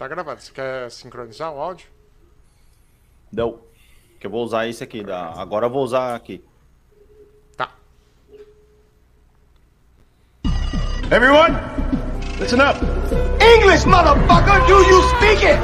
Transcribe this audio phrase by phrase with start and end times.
[0.00, 0.40] tá gravado.
[0.40, 1.86] Você quer sincronizar o áudio?
[3.30, 3.58] Não.
[4.18, 5.04] Que eu vou usar esse aqui.
[5.04, 5.34] Da...
[5.36, 6.42] Agora eu vou usar aqui.
[7.54, 7.70] Tá.
[11.10, 11.54] Everyone,
[12.38, 12.78] listen up.
[13.42, 15.58] English, motherfucker, do you speak it?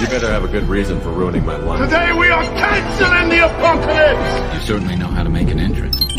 [0.00, 1.80] You better have a good reason for ruining my life.
[1.80, 4.54] Today we are canceling the apocalypse.
[4.54, 6.09] You certainly know how to make an entrance.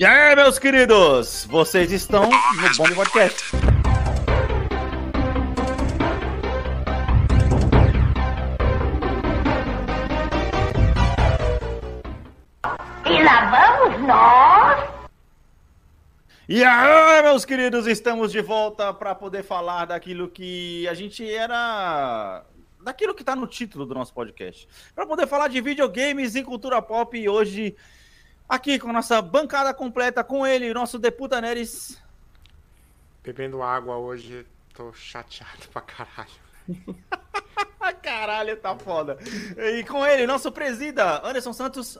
[0.00, 1.44] E aí, meus queridos?
[1.50, 3.50] Vocês estão no Bomb Podcast.
[13.06, 14.88] E lá vamos nós.
[16.48, 22.46] E aí, meus queridos, estamos de volta para poder falar daquilo que a gente era.
[22.84, 24.68] daquilo que tá no título do nosso podcast.
[24.94, 27.18] Para poder falar de videogames e cultura pop.
[27.18, 27.74] E hoje,
[28.48, 32.00] aqui com nossa bancada completa, com ele, nosso Deputa Neres.
[33.22, 36.30] Bebendo água hoje, tô chateado pra caralho.
[37.80, 39.18] Ah, caralho, tá foda.
[39.56, 41.98] E com ele, nosso presida, Anderson Santos.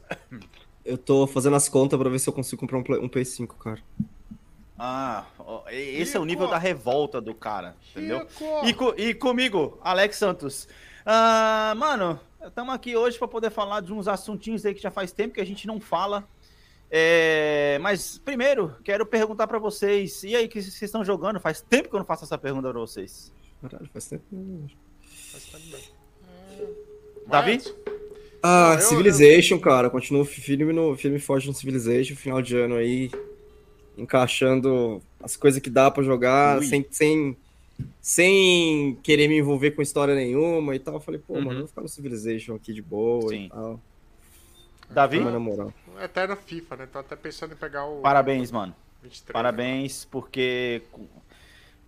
[0.84, 3.48] Eu tô fazendo as contas pra ver se eu consigo comprar um, Play- um PS5,
[3.58, 3.82] cara.
[4.78, 5.24] Ah,
[5.70, 6.52] esse é o nível Rico.
[6.54, 8.20] da revolta do cara, entendeu?
[8.20, 8.66] Rico.
[8.66, 10.68] E, co- e comigo, Alex Santos.
[11.04, 15.10] Ah, mano, estamos aqui hoje para poder falar de uns assuntinhos aí que já faz
[15.10, 16.24] tempo que a gente não fala.
[16.90, 20.22] É, mas primeiro, quero perguntar para vocês.
[20.22, 21.38] E aí, o que vocês estão jogando?
[21.40, 23.30] Faz tempo que eu não faço essa pergunta para vocês.
[23.60, 24.24] Caralho, faz tempo.
[24.32, 24.68] né?
[25.32, 25.84] Mas tá bem.
[27.26, 27.60] Davi?
[28.42, 29.90] Ah, eu- Civilization, cara.
[29.90, 32.14] Continuo firme, no, firme e forte no Civilization.
[32.16, 33.10] Final de ano aí.
[33.96, 36.64] Encaixando as coisas que dá pra jogar, Ui.
[36.66, 37.36] sem, sem,
[38.00, 40.94] sem querer me envolver com história nenhuma e tal.
[40.94, 41.40] Eu falei, pô, Uhum.
[41.42, 43.46] mano, eu vou ficar no Civilization aqui de boa Sim.
[43.46, 43.80] e tal.
[44.90, 45.18] Davi?
[45.20, 45.74] Mas na moral.
[45.98, 46.86] Um Eterno FIFA, né?
[46.90, 48.00] Tô até pensando em pegar o.
[48.00, 48.74] Parabéns, mano.
[49.02, 49.32] 23.
[49.32, 50.82] Parabéns, porque.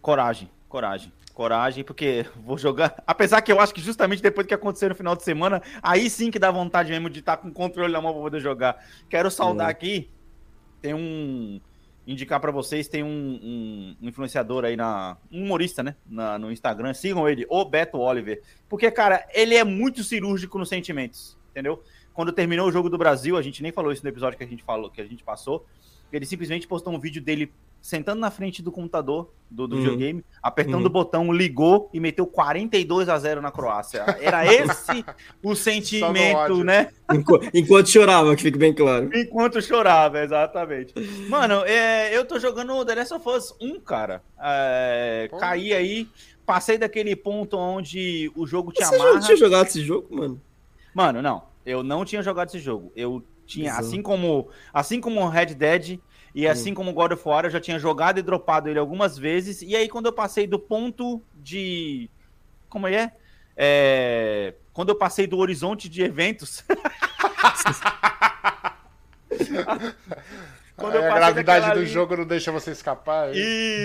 [0.00, 1.12] Coragem, coragem.
[1.34, 3.03] Coragem, porque vou jogar.
[3.06, 6.09] Apesar que eu acho que justamente depois do que aconteceu no final de semana, aí
[6.10, 8.84] sim que dá vontade mesmo de estar com o controle na mão pra poder jogar.
[9.09, 9.71] Quero saudar Hum.
[9.71, 10.10] aqui.
[10.82, 11.60] Tem um.
[12.06, 15.16] Indicar pra vocês, tem um, um influenciador aí na.
[15.31, 15.94] Um humorista, né?
[16.06, 16.92] Na- no Instagram.
[16.94, 18.42] Sigam ele, o Beto Oliver.
[18.69, 21.38] Porque, cara, ele é muito cirúrgico nos sentimentos.
[21.50, 21.82] Entendeu?
[22.20, 24.47] Quando terminou o jogo do Brasil, a gente nem falou isso no episódio que a
[24.47, 25.64] gente falou, que a gente passou.
[26.12, 27.50] Ele simplesmente postou um vídeo dele
[27.81, 29.81] sentando na frente do computador do, do Uhum.
[29.82, 30.86] videogame, apertando Uhum.
[30.86, 34.04] o botão, ligou e meteu 42 a 0 na Croácia.
[34.20, 35.03] Era esse
[35.42, 36.91] o sentimento, né?
[37.10, 39.09] Enqu- Enquanto chorava, que fique bem claro.
[39.16, 40.92] Enquanto chorava, exatamente.
[41.26, 44.22] Mano, é, eu tô jogando The Last of Us 1, cara.
[44.38, 45.38] É, Pô.
[45.38, 46.06] caí aí,
[46.44, 49.20] passei daquele ponto onde o jogo te Você já amarra.
[49.20, 50.38] tinha jogado esse jogo, mano?
[50.92, 51.48] Mano, não.
[51.65, 52.93] Eu não tinha jogado esse jogo.
[52.97, 53.84] Eu tinha, Exato.
[53.87, 55.98] assim como assim como Red Dead
[56.34, 59.62] e assim como God of War, eu já tinha jogado e dropado ele algumas vezes.
[59.62, 62.09] E aí, quando eu passei do ponto de.
[62.69, 63.12] Como é?
[63.56, 66.65] É, Quando eu passei do horizonte de eventos.
[70.77, 73.28] Quando Aí a gravidade do linha- jogo não deixa você escapar.
[73.34, 73.34] hein?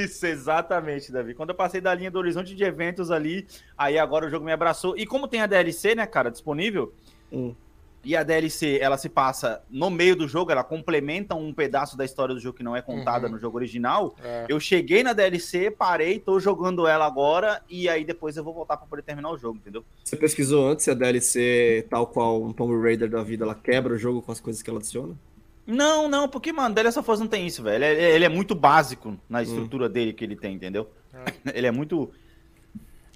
[0.04, 1.34] Isso, exatamente, Davi.
[1.34, 3.46] Quando eu passei da linha do horizonte de eventos ali,
[3.78, 4.98] aí agora o jogo me abraçou.
[4.98, 6.94] E como tem a DLC, né, cara, disponível,
[7.32, 7.54] Hum.
[8.06, 12.06] E a DLC, ela se passa no meio do jogo, ela complementa um pedaço da
[12.06, 13.34] história do jogo que não é contada Uhum.
[13.34, 14.16] no jogo original.
[14.24, 14.46] É.
[14.48, 18.78] Eu cheguei na DLC, parei, tô jogando ela agora, e aí depois eu vou voltar
[18.78, 19.84] pra poder terminar o jogo, entendeu?
[20.04, 23.94] Você pesquisou antes se a DLC, tal qual um Tomb Raider da vida, ela quebra
[23.94, 25.16] o jogo com as coisas que ela adiciona?
[25.68, 27.84] Não, não, porque, mano, The Last of Us não tem isso, velho.
[27.84, 30.88] Ele é, ele é muito básico na estrutura dele que ele tem, entendeu?
[31.56, 32.12] Ele é muito.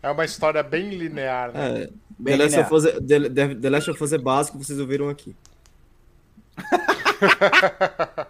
[0.01, 1.83] É uma história bem linear, né?
[1.83, 2.65] É, Bem The, Last linear.
[2.73, 5.35] of Us é, The, The- The Last of Us é básico, vocês ouviram aqui.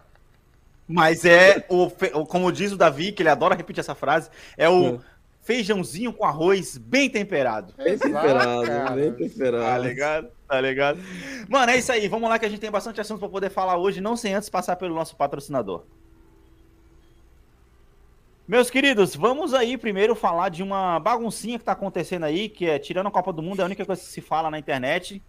[0.87, 1.89] Mas é o,
[2.25, 4.99] como diz o Davi, que ele adora repetir essa frase, é o É.
[5.41, 7.73] feijãozinho com arroz bem temperado.
[7.77, 9.63] Bem temperado, bem temperado.
[9.65, 10.27] Tá ligado?
[10.47, 10.99] Tá ligado?
[11.47, 12.07] Mano, é isso aí.
[12.07, 14.49] Vamos lá que a gente tem bastante assunto pra poder falar hoje, não sem antes
[14.49, 15.83] passar pelo nosso patrocinador.
[18.49, 22.79] Meus queridos, vamos aí primeiro falar de uma baguncinha que tá acontecendo aí, que é
[22.79, 25.21] tirando a Copa do Mundo, é a única coisa que se fala na internet,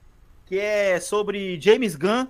[0.47, 2.27] que é sobre James Gunn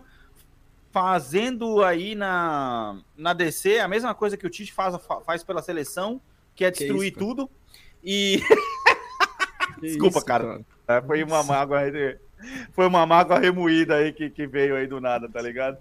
[0.90, 6.20] fazendo aí na, na DC a mesma coisa que o Tite faz, faz pela seleção,
[6.56, 7.25] que é Que destruir isso, cara?
[7.25, 7.50] tudo.
[8.02, 8.43] E
[9.78, 10.60] Que Desculpa, isso, cara.
[10.88, 11.82] É, foi uma mágoa
[12.72, 15.78] foi uma mágoa remoída aí que, que veio aí do nada, tá ligado?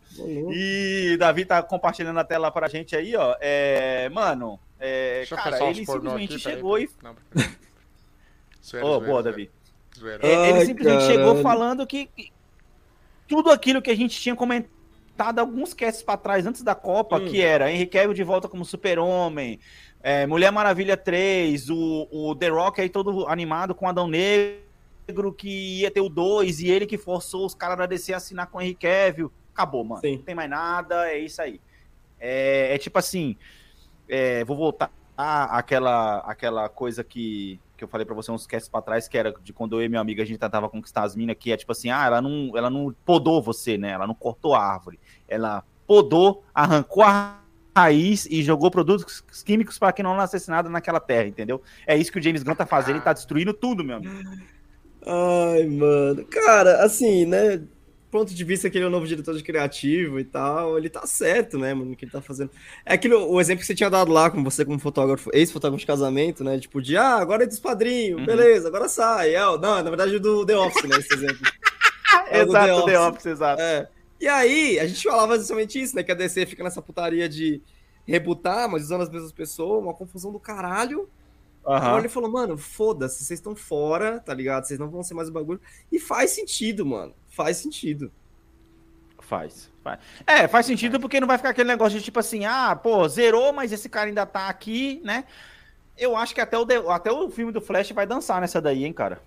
[0.52, 3.36] E Davi tá compartilhando a tela pra gente aí, ó.
[3.40, 6.90] É, mano, é, cara, ele simplesmente aqui, peraí, chegou e.
[7.04, 7.16] Não.
[8.66, 9.24] Zoeira, Ô, zoeira, boa, zoeira.
[9.24, 9.52] Davi.
[9.98, 10.28] Zoeira.
[10.28, 11.12] É, ele Ai, simplesmente caralho.
[11.20, 12.32] chegou falando que que
[13.28, 17.26] tudo aquilo que a gente tinha comentado alguns casts pra trás, antes da Copa, Hum.
[17.28, 19.60] que era Henry Cavill de volta como super-homem,
[20.02, 25.82] é, Mulher Maravilha 3, o, o The Rock aí todo animado com Adão Negro, que
[25.82, 28.58] ia ter o 2, e ele que forçou os caras da DC a assinar com
[28.58, 29.32] o Henry Cavill.
[29.54, 30.02] Acabou, mano.
[30.02, 30.16] Sim.
[30.18, 31.60] Não tem mais nada, é isso aí.
[32.20, 33.36] É, é tipo assim,
[34.10, 38.82] é, vou voltar àquela, àquela coisa que, que eu falei pra você uns casts pra
[38.82, 41.36] trás, que era de quando eu e minha amiga a gente tentava conquistar as minas,
[41.40, 43.92] que é tipo assim, ah, ela não, ela não podou você, né?
[43.92, 45.00] Ela não cortou a árvore.
[45.28, 47.40] Ela podou, arrancou a
[47.76, 51.62] raiz e jogou produtos químicos para que não nascesse nada naquela terra, entendeu?
[51.86, 54.14] É isso que o James Gunn tá fazendo, ele tá destruindo tudo, meu amigo.
[55.06, 56.26] Ai, mano.
[56.26, 57.62] Cara, assim, né?
[58.12, 61.06] Ponto de vista que ele é o novo diretor de criativo e tal, ele tá
[61.06, 62.50] certo, né, mano, no que ele tá fazendo.
[62.84, 65.86] É aquilo, o exemplo que você tinha dado lá com você como fotógrafo, ex-fotógrafo de
[65.86, 66.60] casamento, né?
[66.60, 68.26] Tipo, de ah, agora é dos padrinhos, Uhum.
[68.26, 69.36] beleza, agora sai.
[69.36, 70.98] É, não, na verdade do The Office, né?
[70.98, 71.38] Esse exemplo.
[72.32, 73.10] É o exato, The The Office.
[73.16, 73.62] Office, exato.
[73.62, 73.88] É.
[74.20, 76.04] E aí, a gente falava justamente isso, né?
[76.04, 77.62] Que a DC fica nessa putaria de
[78.06, 81.08] rebutar, mas usando as mesmas pessoas, uma confusão do caralho.
[81.66, 81.88] Aham.
[81.88, 84.66] Agora ele falou, mano, foda-se, vocês estão fora, tá ligado?
[84.66, 85.60] Vocês não vão ser mais o bagulho.
[85.92, 87.14] E faz sentido, mano.
[87.30, 88.12] Faz sentido.
[89.20, 90.00] Faz, faz.
[90.26, 93.54] É, faz sentido porque não vai ficar aquele negócio de tipo assim, ah, pô, zerou,
[93.54, 95.26] mas esse cara ainda tá aqui, né?
[95.96, 98.94] Eu acho que até o, até o filme do Flash vai dançar nessa daí, hein,
[98.94, 99.22] cara.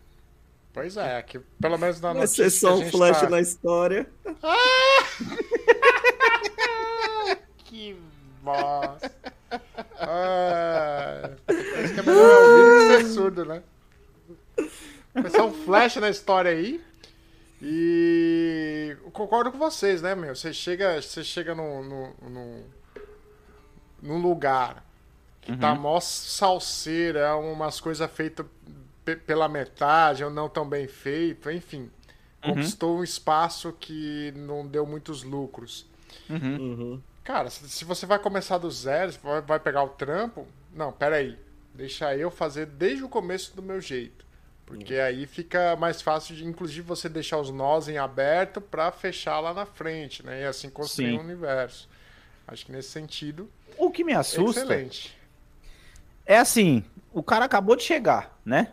[0.73, 4.11] Pois é, que pelo menos na Vai notícia ser só um flash tá- na história.
[7.64, 7.96] Que
[8.43, 9.31] bosta.
[10.02, 13.62] Ah, é isso que é melhor ouvir do que ser surdo, né?
[15.31, 16.81] Ser um flash na história aí.
[17.60, 20.34] E eu concordo com vocês, né, meu?
[20.34, 22.64] Você chega, você chega num, num, num,
[24.02, 24.84] num lugar
[25.40, 28.46] que tá mó salseira, umas coisas feitas
[29.04, 31.90] pe- pela metade ou não tão bem feito, enfim.
[32.40, 35.87] Conquistou um espaço que não deu muitos lucros.
[36.28, 37.00] Uhum.
[37.25, 39.13] Cara, se, você vai começar do zero,
[39.47, 40.47] vai, pegar o trampo.
[40.75, 41.39] Não, peraí.
[41.75, 44.25] Deixa eu fazer desde o começo do meu jeito.
[44.67, 49.39] Porque aí fica mais fácil de, inclusive, você deixar os nós em aberto pra fechar
[49.41, 50.43] lá na frente, né?
[50.43, 51.19] E assim construir Sim.
[51.19, 51.89] um universo.
[52.47, 53.49] Acho que nesse sentido,
[53.79, 55.17] O que me assusta excelente.
[56.27, 58.73] é assim, o cara acabou de chegar, né?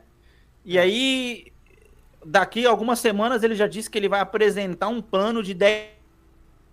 [0.65, 1.51] E aí,
[2.25, 5.89] daqui a algumas semanas ele já disse que ele vai apresentar um plano de 10,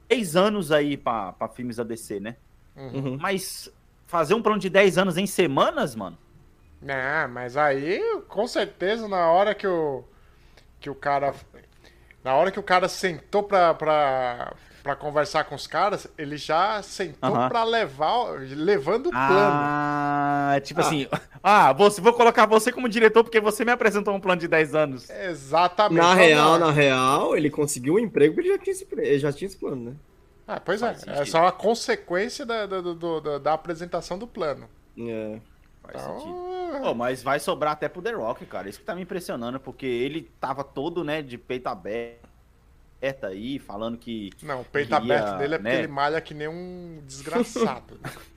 [0.09, 2.37] 10 anos aí pra pra filmes da DC, né?
[2.77, 3.19] Uhum.
[3.21, 3.71] Mas
[4.07, 6.19] fazer um plano de 10 anos em semanas, mano?
[6.81, 10.05] Não, mas aí, com certeza, na hora que o,
[10.79, 11.35] que o cara.
[12.23, 14.55] Na hora que o cara sentou pra, pra,
[14.87, 17.49] pra conversar com os caras, ele já sentou Aham.
[17.49, 18.39] pra levar.
[18.41, 19.17] levando o plano.
[19.19, 21.09] Ah, tipo assim,
[21.43, 24.75] ah, você, vou colocar você como diretor porque você me apresentou um plano de 10
[24.75, 25.11] anos.
[25.11, 25.99] Exatamente.
[26.01, 26.67] Na Então, real, não.
[26.67, 29.57] na real, ele conseguiu um emprego porque ele já tinha esse, ele já tinha esse
[29.57, 29.97] plano, né?
[30.47, 31.27] Ah, pois é, Faz é sentido.
[31.27, 34.69] só uma consequência da, da, do- da, da apresentação do plano.
[34.99, 35.41] É.
[35.83, 36.47] Faz Então, sentido.
[36.83, 38.69] Pô, mas vai sobrar até pro The Rock, cara.
[38.69, 42.26] Isso que tá me impressionando, porque ele tava todo, né, de peito aberto
[43.27, 44.31] aí, falando que.
[44.43, 45.79] não, o peito Queria, aberto dele é porque né?
[45.81, 47.99] ele malha que nem um desgraçado.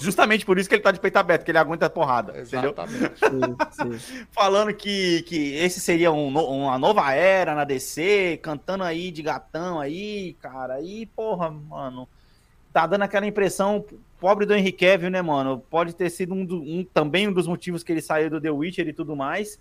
[0.00, 2.40] Justamente por isso que ele tá de peito aberto, que ele aguenta a porrada.
[2.40, 2.70] Entendeu?
[2.70, 3.18] Exatamente.
[3.18, 4.26] Sim, sim.
[4.30, 9.80] Falando que, que esse seria um uma nova era na DC, cantando aí de gatão
[9.80, 10.74] aí, cara.
[10.74, 12.08] Aí, porra, mano.
[12.72, 13.84] Tá dando aquela impressão,
[14.20, 15.58] pobre do Henry Cavill, né, mano?
[15.68, 18.50] Pode ter sido um, do- um- também um dos motivos que ele saiu do The
[18.52, 19.58] Witcher e tudo mais.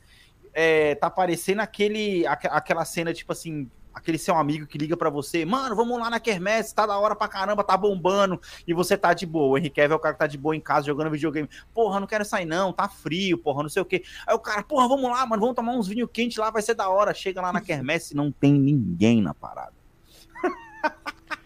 [0.53, 3.67] É, tá parecendo aquele, aque- aquela cena, tipo assim,
[3.99, 7.15] aquele seu amigo que liga pra você, mano, vamos lá na Kermesse, tá da hora
[7.15, 9.49] pra caramba, tá bombando, e você tá de boa.
[9.49, 11.49] O Henry Cavill é o cara que tá de boa em casa jogando videogame.
[11.73, 14.03] Porra, não quero sair não, tá frio, porra, não sei o quê.
[14.25, 16.73] Aí o cara, porra, vamos lá, mano, vamos tomar uns vinho quente lá, vai ser
[16.73, 17.13] da hora.
[17.13, 19.79] Chega lá na Kermesse e não tem ninguém na parada.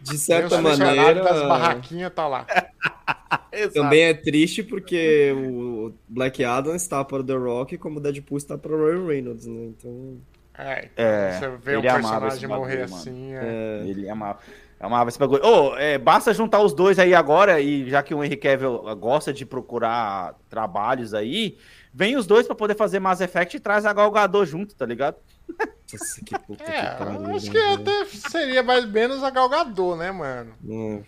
[0.01, 2.45] De certa das maneira, barraquinhas tá lá.
[3.73, 8.37] também é triste porque o Black Adam está para o The Rock como o Deadpool
[8.37, 9.65] está para o Ryan Reynolds, né?
[9.65, 10.17] Então,
[10.57, 12.95] É, então, É, você vê ele amava personagem bagulho, morrer mano.
[12.95, 13.33] assim.
[13.33, 13.39] É...
[13.85, 14.39] é, Ele amava,
[14.79, 15.43] amava esse bagulho.
[15.45, 19.33] Ô, é, basta juntar os dois aí agora, e já que o Henry Cavill gosta
[19.33, 21.57] de procurar trabalhos aí,
[21.93, 24.85] vem os dois pra poder fazer Mass Effect e traz a Gal Gadot junto, tá
[24.85, 25.15] ligado?
[25.91, 27.21] nossa, que puta É, que pariu.
[27.21, 30.53] eu acho né, que até seria mais ou menos a Galgador, né, mano?
[30.69, 31.01] É.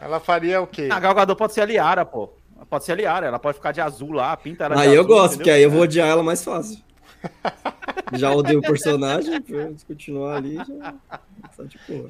[0.00, 0.88] Ela faria o quê?
[0.92, 2.30] A Gal Gadot pode ser a Liara, pô.
[2.70, 5.02] Pode ser a Liara, ela pode ficar de azul lá, pinta ela de Aí eu
[5.02, 5.38] azul, gosto, entendeu?
[5.38, 6.78] porque aí eu vou odiar ela mais fácil.
[8.14, 11.20] Já odeio o personagem, pra continuar ali, já tá.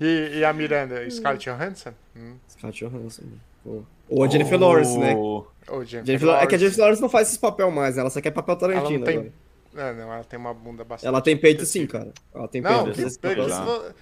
[0.01, 1.09] E, e a Miranda?
[1.11, 1.93] Scarlett Johansson?
[2.17, 2.37] Hum.
[2.49, 3.23] Scarlett Johansson,
[3.63, 3.83] pô.
[4.09, 5.15] Ou a Jennifer Lawrence, né?
[5.17, 5.47] Ou
[5.85, 6.59] Jennifer Jennifer, é que a Lawrence.
[6.59, 8.03] Jennifer Lawrence não faz esses papel mais, né?
[8.03, 9.17] ela só quer papel Ela Tarantino não tem...
[9.17, 9.33] agora.
[9.75, 11.09] Não, não, ela tem uma bunda bastante...
[11.09, 12.13] Ela tem peito sim, cara.
[12.33, 12.97] Ela tem Não, peito.
[12.97, 13.93] que esse peito, já.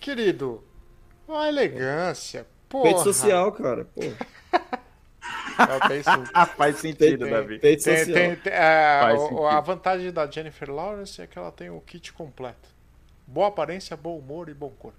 [0.00, 0.64] querido,
[1.26, 2.46] Uma elegância.
[2.68, 2.84] Porra.
[2.84, 3.86] Peito social, cara.
[3.94, 4.00] Pô.
[5.58, 6.02] É, tem
[6.56, 7.58] faz sentido, Tem- Davi.
[7.58, 8.04] Tem- social.
[8.14, 12.12] tem- tem- é, o- a vantagem da Jennifer Lawrence é que ela tem o kit
[12.12, 12.68] completo.
[13.26, 14.96] Boa aparência, bom humor e bom corpo.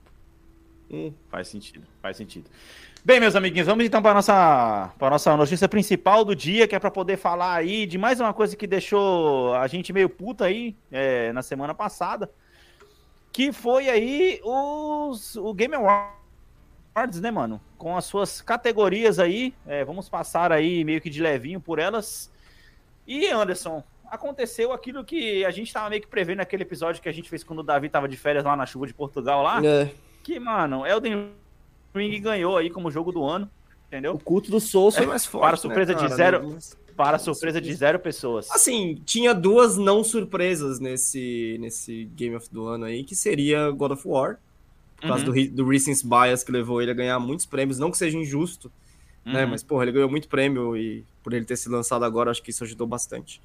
[0.92, 1.14] Hum.
[1.30, 2.50] Faz sentido, faz sentido.
[3.06, 6.80] Bem, meus amiguinhos, vamos então para nossa para nossa notícia principal do dia, que é
[6.80, 10.76] para poder falar aí de mais uma coisa que deixou a gente meio puta aí
[10.92, 12.30] é, na semana passada,
[13.32, 16.19] que foi aí os o Game Awards,
[17.08, 17.60] né, mano?
[17.78, 22.32] Com as suas categorias aí, é, vamos passar aí meio que de levinho por elas.
[23.08, 27.12] E Anderson, aconteceu aquilo que a gente tava meio que prevendo naquele episódio que a
[27.12, 29.64] gente fez quando o Davi tava de férias lá na chuva de Portugal lá.
[29.66, 29.92] É.
[30.24, 31.32] Que, mano, Elden
[31.96, 34.20] Ring ganhou aí como jogo do ano, O entendeu?
[34.24, 35.44] culto do Souls foi mais forte.
[35.44, 38.52] Para surpresa né, de zero- Mas- Para a surpresa de zero pessoas.
[38.52, 43.92] Assim, tinha duas não surpresas nesse, nesse Game of do ano aí, que seria God
[43.94, 44.38] of War,
[45.00, 45.34] por causa Uhum.
[45.34, 48.72] do, do Recency Bias que levou ele a ganhar muitos prêmios, não que seja injusto,
[49.26, 49.44] né?
[49.46, 49.52] Uhum.
[49.52, 52.52] Mas, porra, ele ganhou muito prêmio e por ele ter se lançado agora, acho que
[52.52, 53.42] isso ajudou bastante.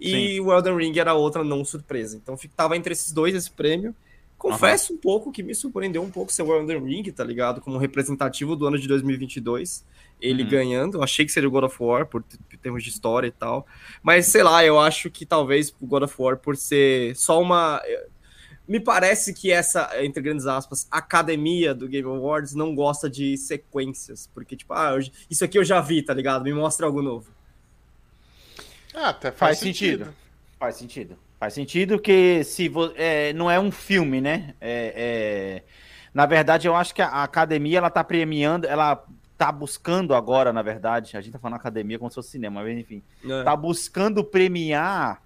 [0.00, 2.16] E o Elden Ring era outra não surpresa.
[2.16, 3.94] Então fi- tava entre esses dois esse prêmio.
[4.36, 7.60] Confesso um pouco que me surpreendeu um pouco ser o Elden Ring, tá ligado?
[7.60, 9.84] Como representativo do ano de 2022.
[10.20, 10.48] Ele Uhum.
[10.48, 11.02] ganhando.
[11.02, 12.22] Achei que seria o God of War, por
[12.62, 13.66] termos de história e tal.
[14.02, 17.80] Mas, sei lá, eu acho que talvez o God of War, por ser só uma.
[18.66, 24.28] Me parece que essa, entre grandes aspas, academia do Game Awards não gosta de sequências.
[24.32, 26.44] Porque, tipo, ah, eu- isso aqui eu já vi, tá ligado?
[26.44, 27.30] Me mostra algo novo.
[28.94, 30.04] Ah, até faz, Faz sentido.
[30.04, 30.14] sentido.
[30.58, 31.18] Faz sentido.
[31.38, 34.54] Faz sentido que se vo- é, não é um filme, né?
[34.60, 39.04] É, é- Na verdade, eu acho que a academia ela tá premiando, ela
[39.36, 41.16] tá buscando agora, na verdade.
[41.16, 43.02] A gente tá falando academia como se fosse cinema, mas enfim.
[43.22, 43.42] né?
[43.42, 45.20] Tá buscando premiar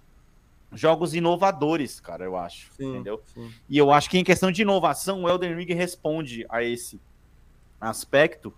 [0.73, 2.71] jogos inovadores, cara, eu acho.
[2.73, 3.21] Sim, entendeu?
[3.33, 3.51] sim.
[3.67, 6.99] E eu acho que em questão de inovação, o Elden Ring responde a esse
[7.79, 8.53] aspecto.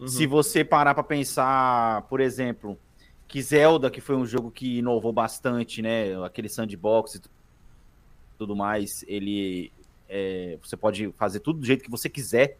[0.00, 0.08] Uhum.
[0.08, 2.78] Se você parar para pensar, por exemplo,
[3.28, 6.22] que Zelda, que foi um jogo que inovou bastante, né?
[6.24, 7.30] Aquele sandbox e tu-
[8.38, 9.70] tudo mais, ele
[10.08, 12.58] é, você pode fazer tudo do jeito que você quiser.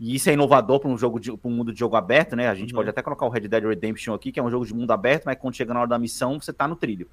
[0.00, 2.48] E isso é inovador para um jogo de pra um mundo de jogo aberto, né?
[2.48, 2.78] A gente Uhum.
[2.78, 5.24] pode até colocar o Red Dead Redemption aqui, que é um jogo de mundo aberto,
[5.26, 7.08] mas quando chega na hora da missão, você tá no trilho.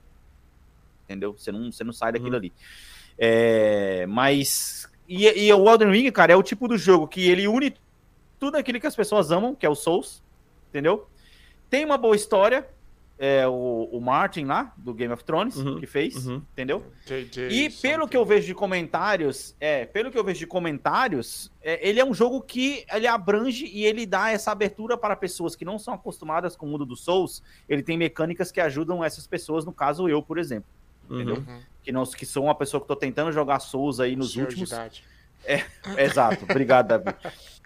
[1.10, 1.34] Entendeu?
[1.34, 2.38] Você não, você não sai daquilo Uhum.
[2.38, 2.54] ali.
[3.18, 4.88] É, mas.
[5.08, 7.74] E, e o Elden Ring, cara, é o tipo do jogo que ele une
[8.38, 10.24] tudo aquilo que as pessoas amam, que é o Souls,
[10.70, 11.08] entendeu?
[11.68, 12.70] Tem uma boa história,
[13.18, 16.42] é o, o Martin lá, do Game of Thrones, Uhum, que fez, uhum.
[16.54, 16.86] entendeu?
[17.06, 21.52] JJ E pelo que eu vejo de comentários, é, pelo que eu vejo de comentários,
[21.62, 25.56] é, ele é um jogo que ele abrange e ele dá essa abertura para pessoas
[25.56, 27.44] que não são acostumadas com o mundo do Souls.
[27.68, 30.70] Ele tem mecânicas que ajudam essas pessoas, no caso eu, por exemplo?
[31.10, 31.62] Uhum.
[31.82, 34.70] Que não que sou uma pessoa que tô tentando jogar Souls aí nos Senhor últimos.
[34.72, 35.04] idade.
[35.98, 37.16] Exato, obrigado, Davi.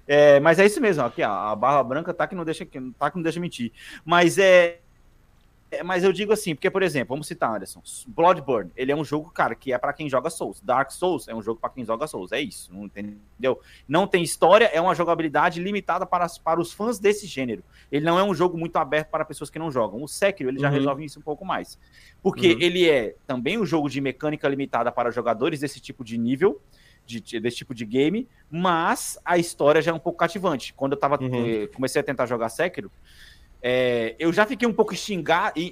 [0.08, 2.66] É, mas é isso mesmo, aqui ó, a barra branca tá que não deixa
[3.00, 3.72] tá que não deixa mentir.
[4.06, 4.80] Mas é, é-
[5.82, 9.32] mas eu digo assim, porque por exemplo, vamos citar Anderson, Bloodborne, ele é um jogo,
[9.32, 10.62] cara, que é pra quem joga Souls.
[10.62, 13.60] Dark Souls é um jogo pra quem joga Souls, é isso, não entendeu?
[13.88, 17.64] Não tem história, é uma jogabilidade limitada para, para os fãs desse gênero.
[17.92, 20.04] Ele não é um jogo muito aberto para pessoas que não jogam.
[20.04, 20.74] O Sekiro, ele já Uhum.
[20.76, 21.80] resolve isso um pouco mais.
[22.22, 22.58] Porque Uhum.
[22.60, 26.62] ele é também um jogo de mecânica limitada para jogadores desse tipo de nível,
[27.06, 30.74] de, desse tipo de game, mas a história já é um pouco cativante.
[30.74, 31.46] Quando eu tava, Uhum.
[31.46, 32.90] eh, comecei a tentar jogar Sekiro,
[33.64, 34.94] eh, eu já fiquei um pouco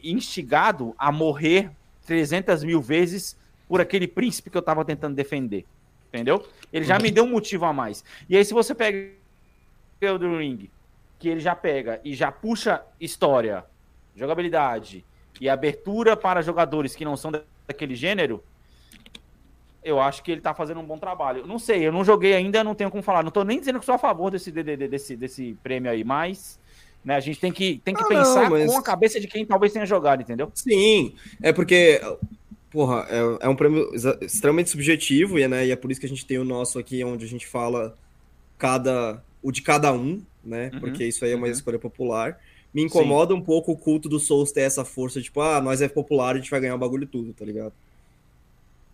[0.03, 1.69] instigado a morrer
[2.07, 5.65] 300 mil vezes por aquele príncipe que eu tava tentando defender.
[6.07, 6.45] Entendeu?
[6.73, 8.03] Ele já me deu um motivo a mais.
[8.29, 9.11] E aí, se você pega
[10.01, 10.69] o Ring,
[11.19, 13.63] que ele já pega e já puxa história,
[14.15, 15.05] jogabilidade
[15.39, 18.43] e abertura para jogadores que não são da- daquele gênero,
[19.83, 21.47] eu acho que ele tá fazendo um bom trabalho.
[21.47, 23.23] Não sei, eu não joguei ainda, não tenho como falar.
[23.23, 26.03] Não tô nem dizendo que sou a favor desse, de- de- desse, desse prêmio aí,
[26.03, 26.59] mas
[27.03, 29.27] né, a gente tem que, tem que Ah, pensar não, mas- com a cabeça de
[29.27, 30.51] quem talvez tenha jogado, entendeu?
[30.53, 31.99] Sim, é porque,
[32.69, 33.91] porra, é, é um prêmio
[34.21, 37.03] extremamente subjetivo, e, né, e é por isso que a gente tem o nosso aqui,
[37.03, 37.97] onde a gente fala
[38.57, 41.51] cada o de cada um, né, Uhum, porque isso aí é uma uhum.
[41.53, 42.37] escolha popular.
[42.73, 45.89] Me incomoda um pouco o culto do Souls ter essa força, tipo, ah, nós é
[45.89, 47.73] popular, a gente vai ganhar o bagulho tudo, tá ligado?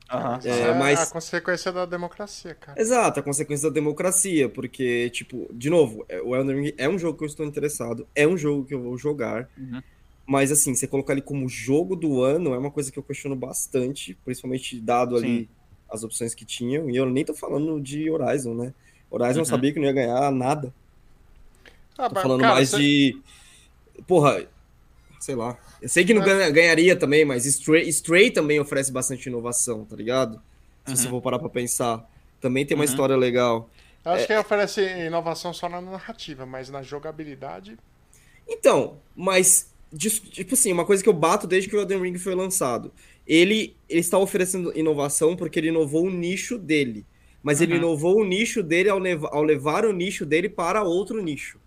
[0.10, 0.38] Aham.
[0.40, 2.80] Isso É, é, mas- a consequência da democracia, cara.
[2.82, 6.98] Exato, a consequência da democracia, porque, tipo, de novo, é- o Elden Ring é um
[6.98, 9.82] jogo que eu estou interessado, é um jogo que eu vou jogar, Uhum.
[10.26, 13.36] mas, assim, você colocar ele como jogo do ano é uma coisa que eu questiono
[13.36, 15.48] bastante, principalmente dado ali Sim.
[15.90, 18.74] as opções que tinham, e eu nem tô falando de Horizon, né?
[19.10, 19.46] Horizon eu Uhum.
[19.46, 20.74] sabia que não ia ganhar nada,
[21.98, 23.18] Ah, tô mas, falando cara, mais você- de...
[24.06, 24.46] Porra,
[25.20, 25.58] sei lá.
[25.82, 26.26] Eu sei que não É.
[26.26, 30.42] ganha- ganharia também, mas Stray, Stray também oferece bastante inovação, tá ligado?
[30.86, 31.12] Se você Uhum.
[31.12, 32.10] for parar pra pensar.
[32.40, 32.90] Também tem uma Uhum.
[32.90, 33.70] história legal.
[34.06, 37.78] Eu acho que ele oferece inovação só na narrativa, mas na jogabilidade.
[38.48, 42.34] Então, mas, tipo assim, uma coisa que eu bato desde que o Elden Ring foi
[42.36, 42.92] lançado.
[43.28, 47.06] Ele, ele está oferecendo inovação porque ele inovou o nicho dele.
[47.44, 47.80] Mas ele Uhum.
[47.80, 49.00] inovou o nicho dele ao,
[49.32, 51.60] ao levar o nicho dele para outro nicho.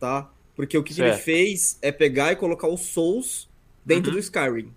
[0.00, 0.30] Tá?
[0.56, 3.48] Porque o que, que ele fez é pegar e colocar os Souls
[3.84, 4.16] dentro Uhum.
[4.16, 4.72] do Skyrim.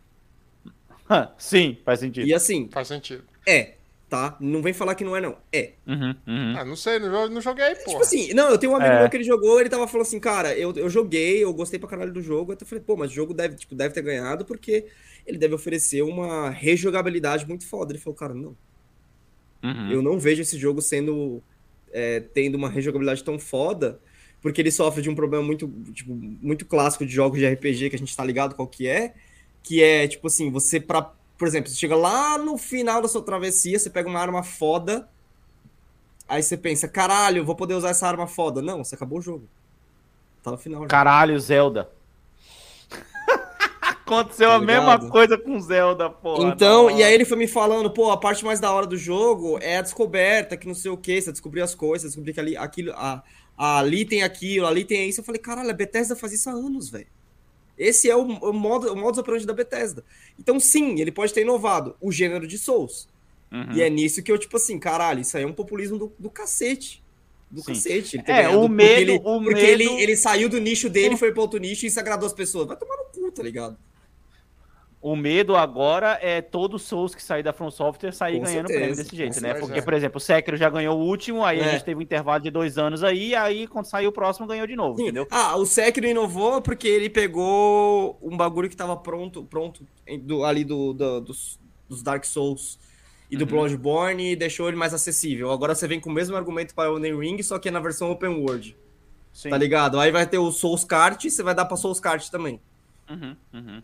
[1.38, 2.27] Sim, faz sentido.
[2.27, 3.24] E assim, Faz sentido.
[3.46, 3.75] é,
[4.10, 4.36] tá?
[4.41, 5.38] Não vem falar que não é, não.
[5.53, 5.74] É.
[5.88, 6.55] Uhum, uhum.
[6.57, 7.91] Ah, não sei, não, não joguei, pô.
[7.91, 9.00] Tipo assim, não, eu tenho um amigo É.
[9.01, 11.88] meu que ele jogou, ele tava falando assim, cara, eu, eu joguei, eu gostei pra
[11.88, 14.43] caralho do jogo, eu até falei, pô, mas o jogo deve, tipo, deve ter ganhado
[14.43, 14.86] porque
[15.25, 17.91] ele deve oferecer uma rejogabilidade muito foda.
[17.93, 18.55] Ele falou, cara, não,
[19.63, 19.91] Uhum.
[19.91, 21.41] eu não vejo esse jogo sendo,
[21.91, 24.00] é, tendo uma rejogabilidade tão foda,
[24.41, 27.96] porque ele sofre de um problema muito, tipo, muito clássico de jogos de RPG que
[27.96, 29.13] a gente tá ligado qual que é,
[29.63, 33.22] que é, tipo assim, você pra, por exemplo, você chega lá no final da sua
[33.22, 35.08] travessia, você pega uma arma foda,
[36.27, 38.62] aí você pensa, caralho, vou poder usar essa arma foda.
[38.62, 39.48] Não, você acabou o jogo.
[40.44, 40.84] Tá no final.
[40.84, 40.88] já.
[40.88, 41.89] Caralho, Zelda.
[43.82, 46.48] Aconteceu Tá a mesma coisa com Zelda, pô.
[46.48, 49.58] Então, e aí ele foi me falando, pô, a parte mais da hora do jogo
[49.62, 52.39] é a descoberta, que não sei o que, você descobrir as coisas, você descobrir que
[52.39, 53.22] ali, aquilo, a-
[53.58, 55.22] ali tem aquilo, ali tem isso.
[55.22, 57.08] Eu falei, caralho, a Bethesda faz isso há anos, velho.
[57.78, 60.04] Esse é o, o modo, o modus operandi da Bethesda.
[60.40, 63.08] Então, sim, ele pode ter inovado o gênero de Souls.
[63.52, 63.72] Uhum.
[63.74, 66.30] E é nisso que eu, tipo assim, caralho, isso aí é um populismo do, do
[66.30, 67.04] cacete.
[67.50, 67.74] Do Sim.
[67.74, 68.22] cacete.
[68.26, 71.32] É, o porque medo- ele- o Porque medo- ele, ele saiu do nicho dele foi
[71.32, 72.68] pra outro nicho e isso agradou as pessoas.
[72.68, 73.78] Vai tomar no cu, tá ligado?
[75.10, 78.68] O medo agora é todo o Souls que sair da From Software sair Com ganhando
[78.68, 79.54] certeza, prêmio desse jeito, né?
[79.54, 81.72] Porque, por exemplo, o Sekiro já ganhou o último, aí a É.
[81.72, 84.76] gente teve um intervalo de dois anos aí, aí quando saiu o próximo ganhou de
[84.76, 85.04] novo, Sim.
[85.04, 85.26] entendeu?
[85.32, 89.88] Ah, o Sekiro inovou porque ele pegou um bagulho que tava pronto, pronto
[90.24, 92.78] do- ali do, do- dos, dos Dark Souls
[93.32, 93.52] e do Uhum.
[93.52, 95.52] Bloodborne e deixou ele mais acessível.
[95.52, 97.80] Agora você vem com o mesmo argumento para o Elden Ring, só que é na
[97.80, 98.76] versão open world,
[99.32, 99.50] Sim.
[99.52, 100.00] tá ligado?
[100.02, 102.60] Aí vai ter o Souls Kart e você vai dar pra Souls Kart também.
[103.10, 103.81] Uhum, uhum.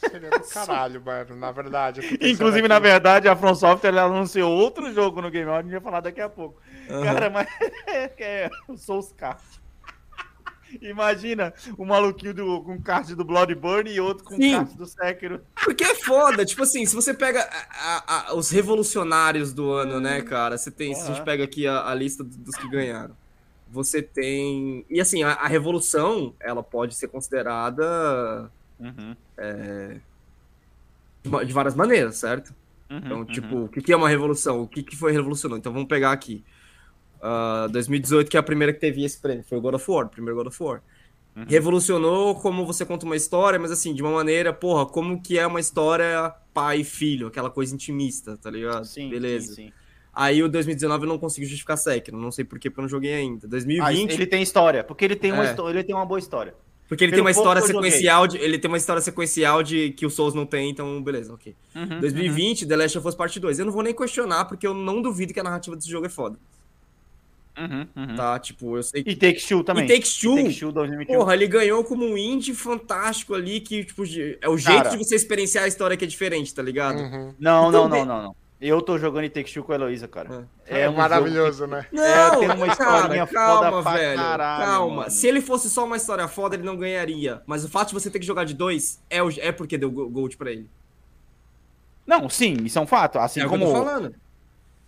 [0.00, 2.00] Seria do caralho, mano, na verdade.
[2.20, 2.68] Inclusive, aqui.
[2.68, 5.90] na verdade, a From Software ela anunciou outro jogo no Game Awards, a gente vai
[5.92, 6.60] falar daqui a pouco.
[6.88, 7.04] Aham.
[7.04, 7.46] Cara, mas
[8.18, 9.40] é o Souls Kart.
[10.80, 14.52] Imagina o maluquinho do, com kart do Bloodborne e outro com Sim.
[14.52, 15.40] kart do Sekiro.
[15.64, 19.98] Porque é foda, tipo assim, se você pega a- a- a- os revolucionários do ano,
[19.98, 20.56] né, cara?
[20.56, 23.16] Você tem, se a gente pega aqui a, a lista do- dos que ganharam.
[23.68, 24.84] Você tem.
[24.88, 28.48] E assim, a, a revolução, ela pode ser considerada
[28.80, 29.16] Uhum,
[31.22, 32.54] de ma- de várias maneiras, certo?
[32.90, 33.26] uhum, Então, uhum.
[33.26, 34.62] tipo, o que, que é uma revolução?
[34.62, 35.58] O que, que foi revolucionou?
[35.58, 36.44] Então vamos pegar aqui.
[37.22, 40.06] Ah, 2018, que é a primeira que teve esse prêmio, foi o God of War,
[40.06, 40.82] o primeiro God of War.
[41.36, 41.44] Uhum.
[41.48, 45.46] Revolucionou como você conta uma história, mas assim, de uma maneira, porra, como que é
[45.46, 48.84] uma história pai e filho, aquela coisa intimista, tá ligado?
[48.86, 49.54] Sim, Beleza.
[49.54, 49.72] sim, sim.
[50.12, 53.14] Aí o 2019 eu não consigo justificar Sekiro, não sei porquê, porque eu não joguei
[53.14, 53.46] ainda.
[53.46, 55.46] Ah, 2020, ele tem história, porque ele tem, uma, É.
[55.46, 56.54] histó- ele tem uma boa história.
[56.90, 60.04] Porque ele pelo tem uma história sequencial, de, ele tem uma história sequencial de que
[60.04, 61.54] o Souls não tem, então beleza, ok.
[61.72, 63.60] Uhum, 2020, The Last of Us Part 2.
[63.60, 66.08] Eu não vou nem questionar, porque eu não duvido que a narrativa desse jogo é
[66.08, 66.36] foda,
[67.56, 68.16] uhum, uhum.
[68.16, 68.36] tá?
[68.40, 69.10] Tipo, eu sei que...
[69.10, 69.84] E Take Two também.
[69.84, 71.16] E Takes Two, Take Two 2021.
[71.16, 74.90] porra, ele ganhou como um indie fantástico ali, que, tipo, de- é o jeito Cara.
[74.90, 76.98] de você experienciar a história que é diferente, tá ligado?
[76.98, 77.32] Uhum.
[77.38, 78.36] Não, Então, não, não, não, não.
[78.60, 80.46] Eu tô jogando em Take Two com a Heloísa, cara.
[80.66, 81.86] É, um maravilhoso, jogo né?
[81.90, 84.16] Não, É, tem uma cara, historinha calma, foda pra velho.
[84.20, 84.96] caralho, calma.
[84.96, 85.10] mano.
[85.10, 87.40] Se ele fosse só uma história foda, ele não ganharia.
[87.46, 89.90] Mas o fato de você ter que jogar de dois é, o- é porque deu
[89.90, 90.68] go- Gold pra ele.
[92.06, 93.18] Não, sim, isso é um fato.
[93.18, 93.64] Assim é como.
[93.64, 94.14] que eu tô falando.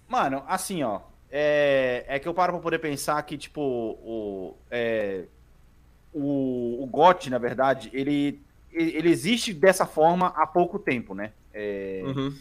[0.09, 1.01] Mano, assim, ó.
[1.31, 4.55] É, é que eu paro pra poder pensar que, tipo, o.
[4.71, 5.25] É,
[6.13, 8.39] o, o GOT, na verdade, ele,
[8.71, 11.33] ele ele existe dessa forma há pouco tempo, né?
[11.55, 12.35] É, Uhum.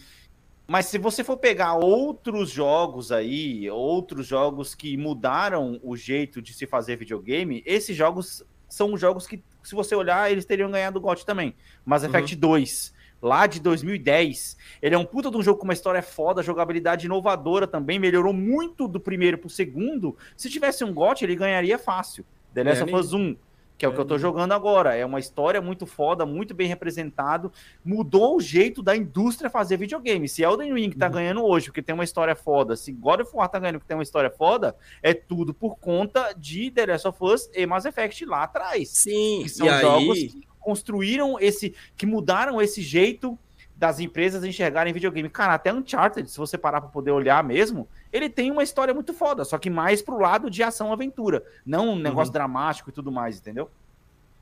[0.71, 6.53] Mas se você for pegar outros jogos aí, outros jogos que mudaram o jeito de
[6.53, 11.01] se fazer videogame, esses jogos são jogos que, se você olhar, eles teriam ganhado o
[11.01, 11.53] GOT também.
[11.84, 15.73] Mass Effect 2, lá de 2010, ele é um puta de um jogo com uma
[15.73, 20.15] história foda, jogabilidade inovadora também, melhorou muito do primeiro pro segundo.
[20.38, 22.25] Se tivesse um GOT, ele ganharia fácil.
[22.53, 23.36] The Last É of Us 1,
[23.81, 24.95] que é o que eu tô jogando agora.
[24.95, 27.51] É uma história muito foda, muito bem representado.
[27.83, 30.29] Mudou o jeito da indústria fazer videogame.
[30.29, 33.49] Se Elden Ring tá ganhando hoje porque tem uma história foda, se God of War
[33.49, 37.17] tá ganhando porque tem uma história foda, é tudo por conta de The Last of
[37.23, 38.89] Us e Mass Effect lá atrás.
[38.89, 39.81] Sim, Que são e aí...
[39.81, 43.35] jogos que construíram esse, que mudaram esse jeito
[43.75, 45.27] das empresas enxergarem videogame.
[45.27, 49.13] Cara, até Uncharted, se você parar pra poder olhar mesmo, ele tem uma história muito
[49.13, 53.39] foda, só que mais pro lado de ação-aventura, não um negócio dramático e tudo mais,
[53.39, 53.69] entendeu?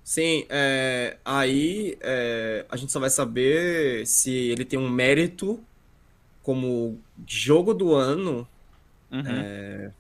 [0.04, 5.60] Sim, é, aí é, a gente só vai saber se ele tem um mérito
[6.42, 8.48] como jogo do ano
[9.12, 9.24] Uhum.
[9.26, 9.92] É,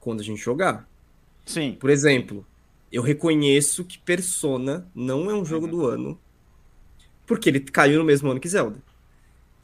[0.00, 0.88] quando a gente jogar.
[1.44, 1.76] Sim.
[1.78, 2.46] Por exemplo,
[2.90, 6.18] eu reconheço que Persona não é um jogo do ano,
[7.26, 8.80] porque ele caiu no mesmo ano que Zelda.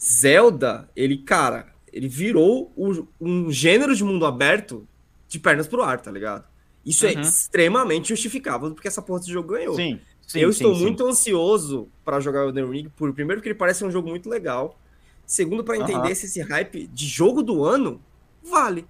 [0.01, 4.87] Zelda, ele, cara, ele virou o- um gênero de mundo aberto
[5.29, 6.45] de pernas pro ar, tá ligado?
[6.85, 7.21] Isso é Uhum.
[7.21, 9.75] extremamente justificável porque essa porra desse jogo ganhou.
[9.75, 10.01] Sim.
[10.27, 10.83] sim eu sim, estou sim.
[10.83, 14.29] muito ansioso pra jogar o Elden Ring, por primeiro porque ele parece um jogo muito
[14.29, 14.79] legal,
[15.27, 16.15] segundo pra entender Aham.
[16.15, 18.01] se esse hype de jogo do ano
[18.43, 18.87] vale,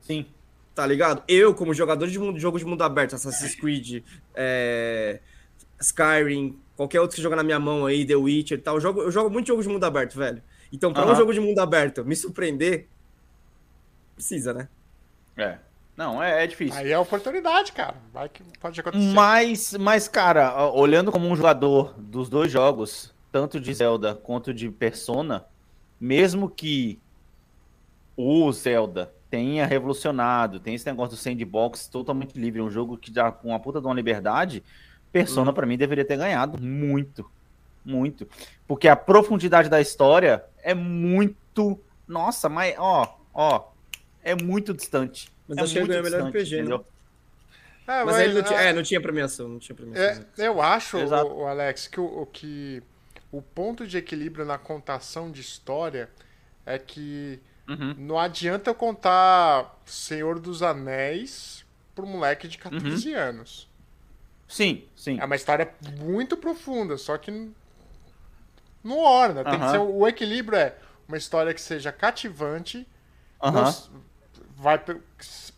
[0.00, 0.26] Sim.
[0.74, 1.22] tá ligado?
[1.28, 4.02] Eu, como jogador de mundo- jogo de mundo aberto, Assassin's Creed,
[4.34, 5.20] é,
[5.80, 9.02] Skyrim, qualquer outro que joga na minha mão aí, The Witcher e tal, eu jogo,
[9.02, 10.42] eu jogo muito jogo de mundo aberto, velho.
[10.74, 12.88] Então, pra um jogo de mundo aberto me surpreender,
[14.16, 14.68] precisa, né?
[15.36, 15.58] É.
[15.96, 16.76] Não, é, é difícil.
[16.76, 17.94] Aí é oportunidade, cara.
[18.12, 19.12] Vai que pode acontecer.
[19.12, 24.68] Mas, mas, cara, olhando como um jogador dos dois jogos, tanto de Zelda quanto de
[24.68, 25.44] Persona,
[26.00, 26.98] mesmo que
[28.16, 33.30] o Zelda tenha revolucionado, tem esse negócio do sandbox totalmente livre, um jogo que dá
[33.30, 34.64] com uma puta de uma liberdade,
[35.12, 37.30] Persona pra mim deveria ter ganhado muito,
[37.84, 38.26] muito,
[38.66, 43.68] porque a profundidade da história é muito, nossa, mas ó, ó,
[44.22, 45.30] é muito distante.
[45.46, 46.80] Mas é acho que ele ganhou melhor RPG, né?
[47.86, 50.24] É, Mas aí ele não, ah, tinha, é, não tinha premiação, não tinha premiação.
[50.38, 51.30] É, eu acho, Exato.
[51.30, 52.82] o, Alex, que o, o que
[53.30, 56.08] o ponto de equilíbrio na contação de história
[56.64, 57.94] é que Uhum.
[57.96, 63.18] não adianta eu contar Senhor dos Anéis pro moleque de 14 Uhum.
[63.18, 63.68] anos.
[64.46, 65.18] Sim, sim.
[65.18, 67.50] É uma história muito profunda, só que
[68.84, 69.42] não orna.
[69.44, 69.72] Tem que Aham.
[69.72, 70.76] ser, o equilíbrio é
[71.08, 72.86] uma história que seja cativante,
[73.42, 73.62] Aham.
[73.68, 73.88] s-
[74.56, 74.78] vai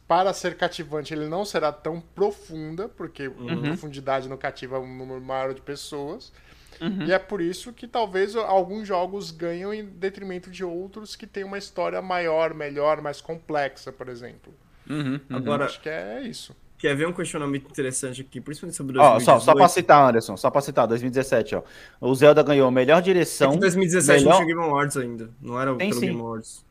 [0.08, 3.62] para ser cativante ele não será tão profunda porque Uhum.
[3.62, 6.32] profundidade não cativa um número maior de pessoas
[6.80, 7.06] Uhum.
[7.06, 11.42] e é por isso que talvez alguns jogos ganham em detrimento de outros que têm
[11.44, 14.54] uma história maior melhor mais complexa por exemplo
[14.88, 15.36] Uhum, uhum.
[15.36, 19.24] Agora, acho que é isso quer ver um questionamento interessante aqui, principalmente sobre Ó, 2018?
[19.40, 21.62] só, só pra citar, Anderson, só pra citar, 2017, ó.
[22.00, 23.52] O Zelda ganhou melhor É direção.
[23.52, 24.30] que 2017 melhor...
[24.38, 25.30] não tinha Game Awards ainda.
[25.40, 26.06] Não era Tem pelo sim.
[26.08, 26.64] Game Awards.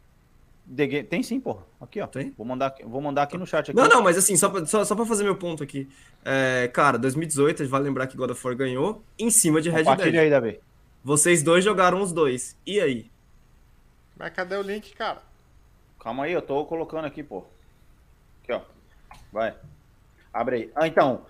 [0.75, 1.57] The Ga- Tem sim, pô.
[1.79, 2.07] Aqui, ó.
[2.07, 2.33] Tem?
[2.35, 3.69] Vou mandar, aqui- vou mandar aqui no chat.
[3.69, 3.79] Aqui.
[3.79, 5.87] Não, não, mas assim, só pra, só, só pra fazer meu ponto aqui.
[6.23, 10.15] É, cara, 2018, vale lembrar que God of War ganhou em cima de Red Dead.
[10.15, 10.59] aí, Davi.
[11.03, 12.57] Vocês dois jogaram os dois.
[12.65, 13.11] E aí?
[14.17, 15.21] mas cadê o link cara
[15.99, 17.43] Calma aí, eu tô colocando aqui, pô.
[18.43, 18.61] Aqui, ó.
[19.31, 19.53] Vai.
[20.35, 20.71] Abre aí.
[20.75, 21.21] Ah, então.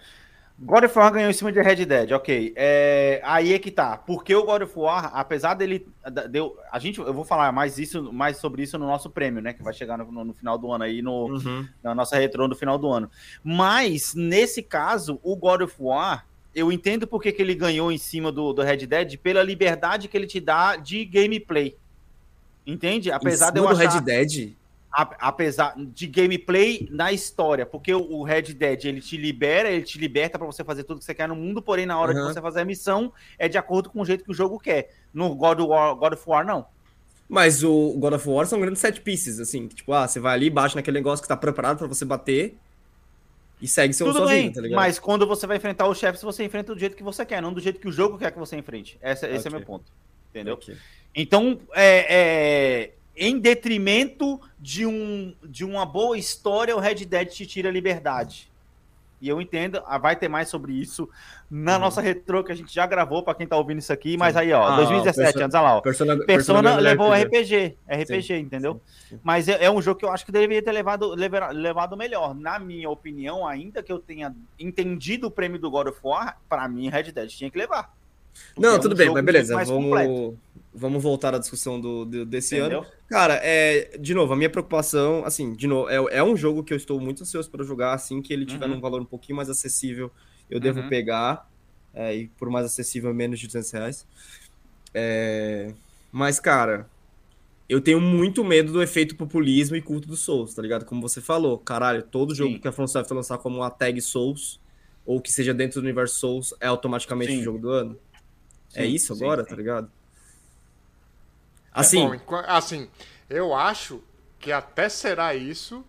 [0.57, 2.53] God of War ganhou em cima de Red Dead, ok.
[2.55, 3.97] É, aí é que tá.
[3.97, 5.85] Porque o God of War, apesar dele.
[6.31, 9.51] Deu, a gente, eu vou falar mais, isso, mais sobre isso no nosso prêmio, né?
[9.51, 11.67] Que vai chegar no, no final do ano aí, no, Uhum.
[11.83, 13.11] na nossa retrô no final do ano.
[13.43, 18.31] Mas, nesse caso, o God of War, eu entendo porque que ele ganhou em cima
[18.31, 21.75] do, do Red Dead pela liberdade que ele te dá de gameplay.
[22.65, 23.11] Entende?
[23.11, 24.55] Apesar de eu cima do achar Red Dead?
[24.97, 29.83] A- apesar de gameplay na história, porque o, o Red Dead ele te libera, ele
[29.83, 32.27] te liberta pra você fazer tudo que você quer no mundo, porém na hora Uhum.
[32.27, 34.93] de você fazer a missão é de acordo com o jeito que o jogo quer.
[35.13, 36.65] No God of War, God of War não.
[37.27, 39.67] Mas o God of War são grandes set pieces, assim.
[39.67, 42.55] que, Tipo, ah, você vai ali, bate naquele negócio que tá preparado pra você bater
[43.61, 44.75] e segue seu, Tudo sua bem, tá ligado?
[44.77, 47.51] mas quando você vai enfrentar os chefes, você enfrenta do jeito que você quer, não
[47.53, 48.97] do jeito que o jogo quer que você enfrente.
[49.01, 49.85] Essa, Esse é meu ponto.
[50.29, 50.53] Entendeu?
[50.55, 50.75] Ok.
[51.15, 57.45] Então, é, é, em detrimento de, um, de uma boa história, o Red Dead te
[57.45, 58.51] tira a liberdade.
[59.21, 61.09] E eu entendo, ah, vai ter mais sobre isso
[61.49, 64.35] na nossa retrô que a gente já gravou para quem tá ouvindo isso aqui, mas
[64.35, 65.81] aí, ó, Ah, 2017, Persona- antes lá, ó.
[65.81, 67.77] Persona, Persona melhor levou RPG.
[67.87, 68.81] RPG, RPG, entendeu?
[69.23, 72.35] Mas é, é um jogo que eu acho que deveria ter levado, levar- levado melhor.
[72.35, 76.67] Na minha opinião, ainda que eu tenha entendido o prêmio do God of War, para
[76.67, 77.95] mim, Red Dead tinha que levar.
[78.57, 80.37] Não, é um tudo bem, mas beleza, mais completo,
[80.75, 82.81] vamos, voltar à discussão do, do- desse entendeu?
[82.81, 82.85] ano.
[83.07, 86.73] Cara, é, de novo, a minha preocupação, assim, de novo, é, é um jogo que
[86.73, 88.69] eu estou muito ansioso para jogar, assim que ele tiver Uhum.
[88.69, 90.11] num valor um pouquinho mais acessível,
[90.49, 90.89] eu devo Uhum.
[90.89, 91.49] pegar,
[91.93, 94.07] é, e por mais acessível, menos de 200 reais.
[94.93, 95.75] É,
[96.11, 96.91] mas, cara,
[97.69, 100.85] eu tenho muito medo do efeito populismo e culto dos Souls, tá ligado?
[100.85, 102.59] Como você falou, caralho, todo jogo Sim.
[102.59, 104.61] que a From Software lançar como uma tag Souls,
[105.05, 107.39] ou que seja dentro do universo Souls, é automaticamente Sim.
[107.39, 107.99] o jogo do ano.
[108.73, 109.45] é Sim, isso sim, agora, sim.
[109.45, 109.91] tá ligado?
[111.75, 112.87] Assim, Bom, enqu- assim,
[113.29, 114.01] eu acho
[114.39, 115.83] que até será isso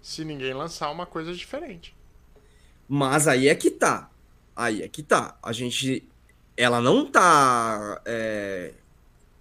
[0.00, 1.94] se ninguém lançar uma coisa diferente.
[2.88, 4.08] mas aí é que tá.
[4.54, 5.36] Aí é que tá.
[5.42, 6.08] A gente.
[6.56, 8.72] Ela não tá é,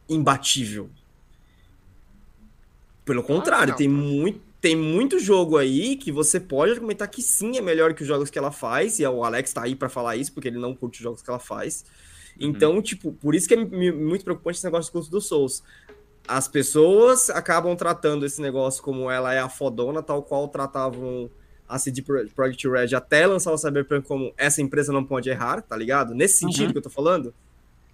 [0.09, 0.89] imbatível.
[3.03, 3.77] Pelo contrário, não.
[3.77, 8.03] tem, muito, tem muito jogo aí que você pode argumentar que sim é melhor que
[8.03, 10.59] os jogos que ela faz, e o Alex tá aí pra falar isso, porque ele
[10.59, 11.83] não curte os jogos que ela faz.
[12.39, 13.57] Então, tipo, por isso que é
[13.91, 15.61] muito preocupante esse negócio do custo do Souls.
[16.27, 21.29] As pessoas acabam tratando esse negócio como ela é a fodona, tal qual tratavam
[21.67, 25.75] a CD Projekt Red até lançar o Cyberpunk como essa empresa não pode errar, tá
[25.75, 26.13] ligado?
[26.13, 26.71] Nesse sentido Uhum.
[26.73, 27.33] que eu tô falando.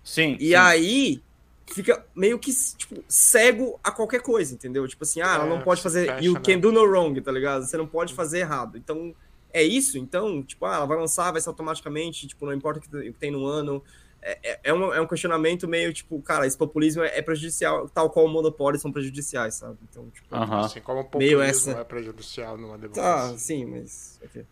[0.03, 0.35] Sim.
[0.39, 0.55] E sim.
[0.55, 1.23] aí
[1.67, 4.87] fica meio que tipo, cego a qualquer coisa, entendeu?
[4.87, 6.41] Tipo assim, ah, ela não É, pode fazer fecha, you né?
[6.43, 7.63] can do no wrong, tá ligado?
[7.65, 8.77] Você não pode fazer errado.
[8.77, 9.13] Então,
[9.53, 9.97] é isso?
[9.97, 13.31] Então, tipo, ah, ela vai lançar, vai ser automaticamente, tipo, não importa o que tem
[13.31, 13.83] no ano.
[14.29, 17.87] É, é, é um, é um questionamento meio, tipo, cara, esse populismo é, é prejudicial,
[17.87, 19.77] tal qual o monopólio são prejudiciais, sabe?
[19.89, 20.59] Então, tipo, Aham.
[20.65, 23.37] Assim como o Meio populismo essa- é prejudicial numa tá, democracia.
[23.37, 24.19] sim, mas...
[24.25, 24.45] ok.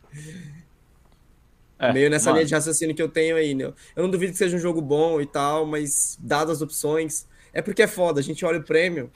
[1.77, 3.65] É, meio nessa mano, linha de raciocínio que eu tenho aí, né?
[3.97, 7.61] Eu não duvido que seja um jogo bom e tal, mas dadas as opções, é
[7.61, 9.11] porque é foda, a gente olha o prêmio,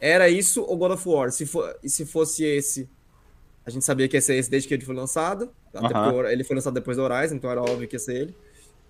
[0.00, 1.30] era isso ou God of War?
[1.30, 2.88] Se for, se fosse esse,
[3.66, 6.26] a gente sabia que ia ser esse desde que ele foi lançado, até porque o-
[6.28, 8.34] ele foi lançado depois do Horizon, então era óbvio que ia ser ele,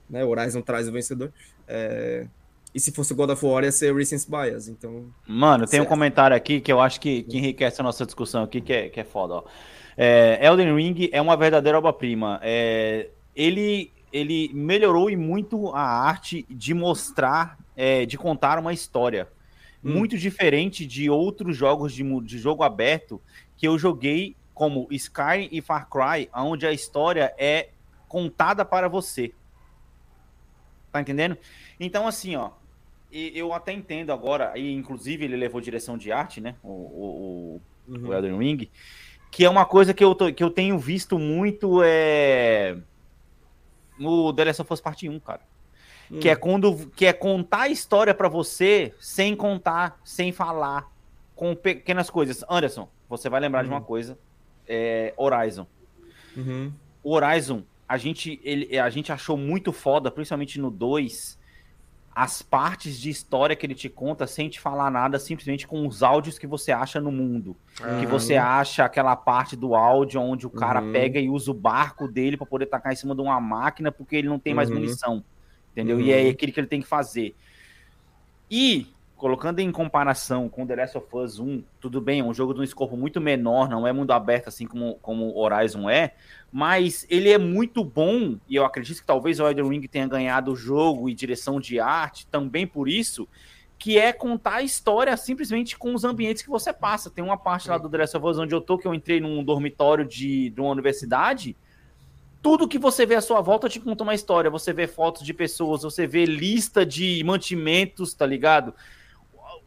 [0.08, 0.24] né?
[0.24, 1.32] Horizon traz o vencedor.
[1.66, 2.26] É,
[2.74, 5.06] E se fosse o God of War, ia ser Recency Bias, então...
[5.26, 5.88] Mano, tem um Certo.
[5.88, 9.00] comentário aqui que eu acho que, que enriquece a nossa discussão aqui, que é, que
[9.00, 9.44] é foda, ó.
[9.96, 12.38] É, Elden Ring é uma verdadeira obra-prima.
[12.42, 19.26] É, ele, ele melhorou e muito a arte de mostrar, é, de contar uma história.
[19.82, 19.92] Hum.
[19.94, 23.20] Muito diferente de outros jogos de, de jogo aberto
[23.56, 27.70] que eu joguei, como Skyrim e Far Cry, onde a história é
[28.06, 29.32] contada para você.
[30.92, 31.36] Tá entendendo?
[31.78, 32.50] Então, assim, ó,
[33.12, 36.54] e eu até entendo agora, e inclusive ele levou direção de arte, né?
[36.62, 36.70] O, o,
[37.56, 38.08] o- Uhum.
[38.08, 38.70] o Elden Ring,
[39.30, 42.76] que é uma coisa que eu, tô- que eu tenho visto muito é,
[43.98, 45.40] no The Last of Us Parte 1, cara.
[46.10, 46.20] Hum.
[46.20, 50.90] Que é quando que é contar a história pra você sem contar, sem falar,
[51.34, 52.44] com pequenas coisas.
[52.48, 53.84] Anderson, você vai lembrar de uma Uhum.
[53.84, 54.18] coisa:
[54.66, 55.66] é, Horizon.
[56.36, 56.72] Uhum.
[57.02, 61.38] O Horizon, a gente, ele, a gente achou muito foda, principalmente no 2,
[62.14, 66.02] as partes de história que ele te conta sem te falar nada, simplesmente com os
[66.02, 67.56] áudios que você acha no mundo.
[67.76, 70.92] Que É, você acha aquela parte do áudio onde o cara Uhum.
[70.92, 74.16] pega e usa o barco dele pra poder tacar em cima de uma máquina porque
[74.16, 74.76] ele não tem mais Uhum.
[74.76, 75.24] munição.
[75.72, 75.96] Entendeu?
[75.96, 76.02] Uhum.
[76.02, 77.36] E é aquilo que ele tem que fazer.
[78.50, 78.86] E,
[79.18, 82.60] colocando em comparação com The Last of Us 1, tudo bem, é um jogo de
[82.60, 86.14] um escopo muito menor, não é mundo aberto assim como, como Horizon é,
[86.52, 90.52] mas ele é muito bom, e eu acredito que talvez o Elden Ring tenha ganhado
[90.52, 93.28] o jogo e direção de arte também por isso,
[93.76, 97.10] que é contar a história simplesmente com os ambientes que você passa.
[97.10, 99.20] Tem uma parte lá do The Last of Us onde eu tô, que eu entrei
[99.20, 101.56] num dormitório de, de uma universidade,
[102.42, 104.50] tudo que você vê à sua volta te conta uma história.
[104.50, 108.74] Você vê fotos de pessoas, você vê lista de mantimentos, tá ligado?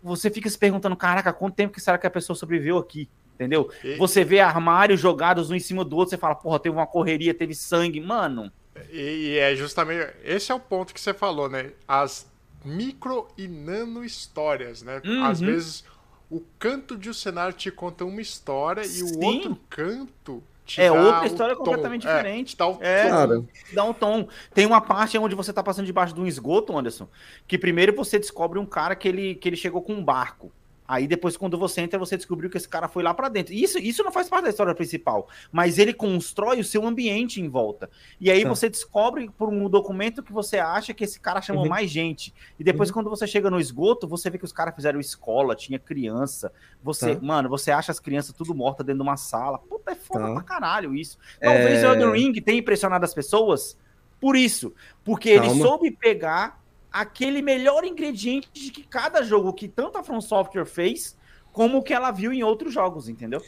[0.04, 3.08] Você fica se perguntando, caraca, quanto tempo que será que a pessoa sobreviveu aqui?
[3.36, 3.72] Entendeu?
[3.84, 6.86] E- Você vê armários jogados um em cima do outro, você fala, porra, teve uma
[6.88, 8.00] correria, teve sangue.
[8.00, 8.52] Mano,
[8.92, 9.00] E,
[9.34, 10.14] e é justamente.
[10.24, 11.72] Esse é o ponto que você falou, né?
[11.88, 12.30] As
[12.64, 15.02] micro e nano histórias, né?
[15.04, 15.24] Uhum.
[15.26, 15.84] Às vezes
[16.30, 19.16] o canto de um cenário te conta uma história e Sim.
[19.18, 20.44] o outro canto
[20.78, 21.64] É outra história tom.
[21.64, 22.50] completamente É, diferente.
[22.56, 23.04] te dá o É.
[23.04, 23.10] tom.
[23.10, 23.44] Cara,
[23.74, 24.28] dá um tom.
[24.54, 27.08] Tem uma parte onde você tá passando debaixo de um esgoto, Anderson,
[27.48, 30.52] que primeiro você descobre um cara que ele, que ele chegou com um barco.
[30.92, 33.54] Aí depois, quando você entra, você descobriu que esse cara foi lá pra dentro.
[33.54, 37.48] Isso, isso não faz parte da história principal, mas ele constrói o seu ambiente em
[37.48, 37.90] volta.
[38.20, 38.50] E aí Tá.
[38.50, 41.70] você descobre por um documento que você acha que esse cara chamou Uhum.
[41.70, 42.34] mais gente.
[42.60, 45.80] E depois, quando você chega no esgoto, você vê que os caras fizeram escola, tinha
[45.80, 46.52] criança.
[46.84, 47.22] Você, Tá.
[47.26, 49.60] mano, você acha as crianças tudo mortas dentro de uma sala.
[49.60, 50.34] Puta, é foda Tá.
[50.34, 51.18] pra caralho isso.
[51.40, 51.88] Talvez É.
[51.90, 53.78] o Elden Ring tenha impressionado as pessoas
[54.20, 54.74] por isso.
[55.06, 55.64] Porque ele Calma.
[55.66, 56.61] soube pegar
[56.92, 61.16] aquele melhor ingrediente de que cada jogo que tanto a From Software fez,
[61.52, 63.42] como o que ela viu em outros jogos, entendeu?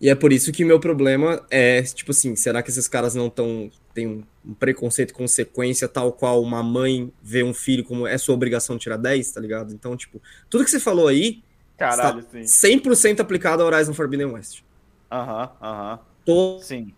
[0.00, 3.28] E é por isso que meu problema é, tipo assim, será que esses caras não
[3.28, 8.16] tão tem um, um preconceito consequência tal qual uma mãe vê um filho como é
[8.16, 9.74] sua obrigação tirar 10, tá ligado?
[9.74, 11.42] Então, tipo, tudo que você falou aí
[11.76, 12.80] Caralho, está sim.
[12.80, 14.62] 100% aplicado a Horizon Forbidden West.
[15.10, 16.00] Aham, aham.
[16.24, 16.92] Todo Sim.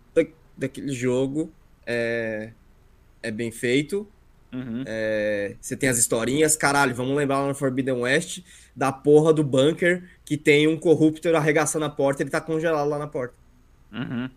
[0.57, 1.51] daquele jogo
[1.85, 2.51] é,
[3.23, 4.07] é bem feito,
[4.53, 4.83] Uhum.
[4.85, 8.39] é, você tem as historinhas, caralho, vamos lembrar lá no Forbidden West
[8.75, 12.99] da porra do bunker que tem um corruptor arregaçando a porta, ele tá congelado lá
[12.99, 13.33] na porta.
[13.93, 14.29] Uhum.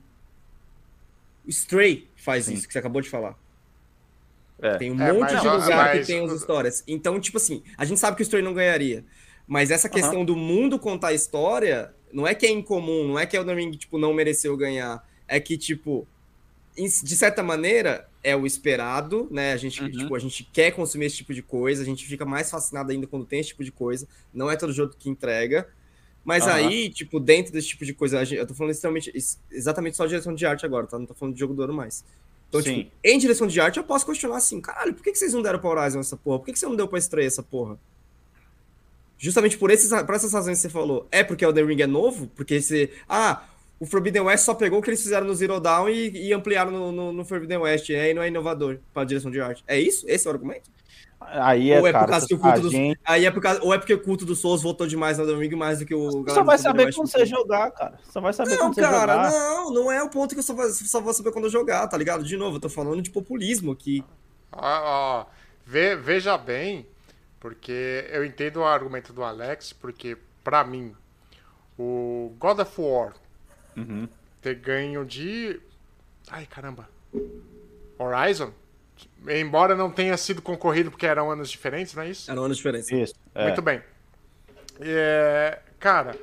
[1.46, 2.54] O Stray faz Sim.
[2.54, 3.36] isso que você acabou de falar.
[4.62, 4.76] É.
[4.78, 6.84] Tem um É, monte mas- de lugar mas- que tem as histórias.
[6.86, 9.04] Então, tipo assim, a gente sabe que o Stray não ganharia.
[9.46, 13.26] Mas essa questão do mundo contar a história, não é que é incomum, não é
[13.26, 15.06] que Elden Ring, tipo, não mereceu ganhar.
[15.28, 16.06] É que, tipo,
[16.76, 19.52] de certa maneira, é o esperado, né?
[19.52, 19.90] A gente, Uhum.
[19.90, 23.06] tipo, a gente quer consumir esse tipo de coisa, a gente fica mais fascinado ainda
[23.06, 24.08] quando tem esse tipo de coisa.
[24.32, 25.68] Não é todo jogo que entrega.
[26.24, 26.54] Mas Aham.
[26.54, 30.04] aí, tipo, dentro desse tipo de coisa, gente- eu tô falando extremamente, ex- exatamente só
[30.04, 30.98] de direção de arte agora, tá?
[30.98, 32.02] Não tô falando de jogo do ano mais.
[32.48, 32.84] Então, Sim.
[32.84, 35.42] tipo, em direção de arte, eu posso questionar assim, caralho, por que, que vocês não
[35.42, 36.38] deram pra Horizon essa porra?
[36.38, 37.78] Por que, que você não deu pra Stray essa porra?
[39.16, 41.86] justamente por, esses, por essas razões que você falou, é porque o Elden Ring é
[41.86, 42.26] novo?
[42.34, 42.92] Porque você.
[43.08, 43.42] Ah,
[43.78, 46.70] o Forbidden West só pegou o que eles fizeram no Zero Dawn e, e ampliaram
[46.70, 49.64] no, no, no Forbidden West, e aí não é inovador para a direção de arte.
[49.66, 50.04] É isso?
[50.08, 50.70] Esse é o argumento?
[51.20, 53.40] Aí é, ou é cara, por causa que o culto dos, gente aí é por
[53.40, 55.94] causa, ou é porque o culto do Souls votou demais Elden Ring mais do que
[55.94, 57.98] o só galera vai saber West quando você jogar, cara.
[58.10, 59.30] Só vai saber Não, quando você cara, jogar.
[59.30, 61.86] não, não é o ponto que eu só, vou- só vou saber quando eu jogar,
[61.88, 62.22] tá ligado?
[62.24, 64.04] De novo, eu tô falando de populismo aqui.
[64.52, 65.26] Ó, ó,
[65.64, 66.86] ve- veja bem,
[67.40, 70.94] porque eu entendo o argumento do Alex, porque pra mim,
[71.78, 73.14] o God of War
[73.76, 74.08] Uhum.
[74.40, 75.60] ter ganho de.
[76.30, 76.88] Ai caramba!
[77.98, 78.52] Horizon?
[79.28, 82.30] Embora não tenha sido concorrido porque eram anos diferentes, não é isso?
[82.30, 82.94] Era uma diferença.
[82.94, 83.14] Isso.
[83.34, 83.44] é.
[83.44, 83.82] Muito bem.
[84.80, 86.16] É, cara,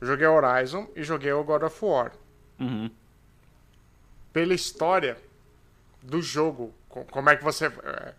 [0.00, 2.12] eu joguei Horizon e joguei o God of War.
[2.58, 2.90] Uhum.
[4.32, 5.16] pela história
[6.02, 8.14] do jogo, co- como é que você é,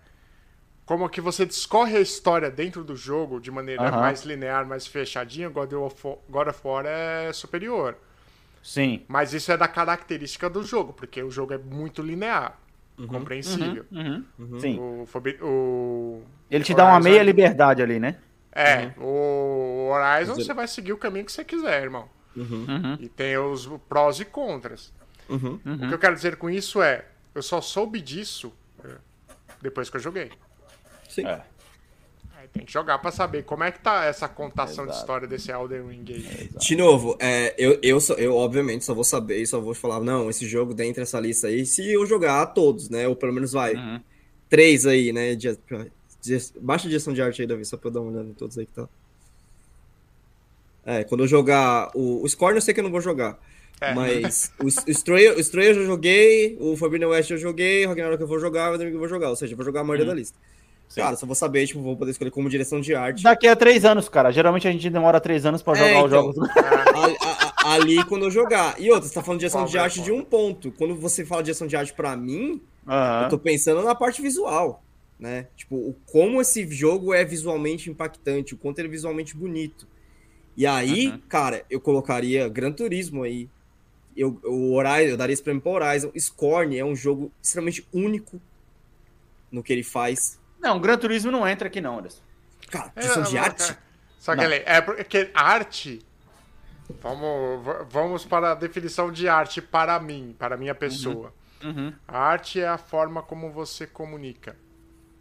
[0.86, 4.00] como que você discorre a história dentro do jogo de maneira Aham.
[4.00, 5.96] mais linear, mais fechadinha, God of,
[6.30, 7.96] God of War é superior.
[8.68, 9.06] Sim.
[9.08, 12.60] Mas isso é da característica do jogo, porque o jogo é muito linear,
[13.08, 13.86] compreensível.
[13.90, 14.60] Uhum.
[14.60, 14.78] Sim.
[14.78, 15.08] O,
[15.42, 18.18] o Ele te dá uma Horizon- meia liberdade ali, né?
[18.52, 22.10] É, o Horizon você vai seguir o caminho que você quiser, irmão.
[22.36, 22.98] Uhum.
[23.00, 24.94] E tem os prós e contras.
[25.30, 25.62] Uhum.
[25.64, 28.52] O que eu quero dizer com isso é, eu só soube disso
[28.84, 28.96] é,
[29.62, 30.30] depois que eu joguei.
[31.08, 31.26] Sim.
[31.26, 31.42] É.
[32.48, 35.00] Aí tem que jogar pra saber como é que tá essa contação de Exato.
[35.00, 36.50] história desse Elden Ring aí.
[36.60, 40.00] De novo, é, eu, eu, só- eu obviamente só vou saber e só vou falar,
[40.00, 43.08] não, esse jogo dentro dessa lista aí, se eu jogar todos, né?
[43.08, 44.00] Ou pelo menos vai, Uhum.
[44.50, 45.36] três aí, né?
[45.36, 45.58] De,
[46.22, 48.34] de, baixa a direção de arte aí, Davi, só pra eu dar uma olhada em
[48.34, 48.88] todos aí que tá.
[50.86, 53.38] É, quando eu jogar o, o Scorn eu sei que eu não vou jogar.
[53.80, 53.94] É.
[53.94, 57.90] Mas o, o Stray, o Stray eu já joguei, o Forbidden West eu joguei, o
[57.90, 59.30] Ragnarok eu vou jogar, o Elden Ring eu vou jogar.
[59.30, 60.38] Ou seja, eu vou jogar a maioria da lista.
[60.90, 61.02] Sim.
[61.02, 63.22] Cara, só vou saber, tipo, vou poder escolher como direção de arte.
[63.24, 64.32] Daqui a três anos, cara.
[64.32, 66.24] Geralmente a gente demora três anos pra jogar É, os então.
[66.34, 66.38] jogos.
[66.98, 68.80] Ali, a- a- ali quando eu jogar.
[68.80, 70.72] E outra, você tá falando de direção de é, arte de um ponto.
[70.72, 72.62] Quando você fala de direção de arte pra mim,
[73.24, 74.82] eu tô pensando na parte visual,
[75.20, 75.48] né?
[75.58, 79.86] Tipo, o, como esse jogo é visualmente impactante, o quanto ele é visualmente bonito.
[80.56, 81.20] E aí, Uhum.
[81.30, 83.48] cara, eu colocaria Gran Turismo aí.
[84.16, 86.10] Eu, o Horizon, eu daria esse prêmio pra Horizon.
[86.18, 88.42] Scorn é um jogo extremamente único
[89.52, 90.40] no que ele faz.
[90.60, 92.22] Não, Gran Turismo não entra aqui, não, Anderson.
[92.70, 93.68] Cara, É, direção de não, arte?
[93.68, 93.80] cara.
[94.20, 96.02] Só que ele, é porque arte.
[97.02, 101.34] Vamos, vamos para a definição de arte para mim, para a minha pessoa.
[101.64, 101.92] Uhum.
[102.08, 104.56] A arte é a forma como você comunica.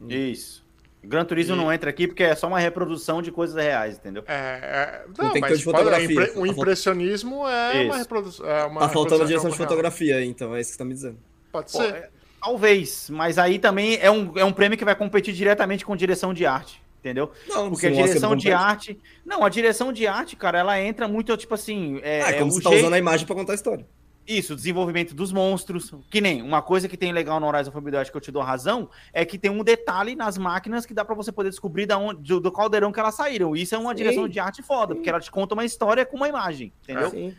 [0.09, 0.64] Isso.
[1.03, 4.25] Gran Turismo E- não entra aqui porque é só uma reprodução de coisas reais, entendeu?
[4.27, 6.05] É, é- Não não, mas fotografia.
[6.05, 7.99] impre- o impressionismo é uma Isso.
[7.99, 8.46] reprodução.
[8.46, 9.68] É uma Tá faltando a reprodução direção de real.
[9.68, 10.55] fotografia aí, então.
[10.55, 11.18] É isso que você tá me dizendo.
[11.53, 11.94] Pode Pô, ser.
[11.94, 15.96] é- talvez, mas aí também é um, é um prêmio que vai competir diretamente com
[15.96, 17.31] direção de arte, entendeu?
[17.49, 18.99] Não, Porque a direção de arte.
[19.25, 22.01] Não, a direção de arte, cara, ela entra muito, tipo assim.
[22.03, 23.87] É, Ah, é como o você tá jeito- usando a imagem pra contar a história.
[24.29, 25.94] Isso, desenvolvimento dos monstros.
[26.11, 28.42] Que nem uma coisa que tem legal no Horizon Forbidden West que eu te dou
[28.42, 31.96] razão é que tem um detalhe nas máquinas que dá pra você poder descobrir da
[31.96, 33.55] onde, do, do caldeirão que elas saíram.
[33.55, 33.96] Isso é uma Sim.
[33.99, 37.09] direção de arte foda, porque ela te conta uma história com uma imagem, entendeu?
[37.11, 37.37] Sim.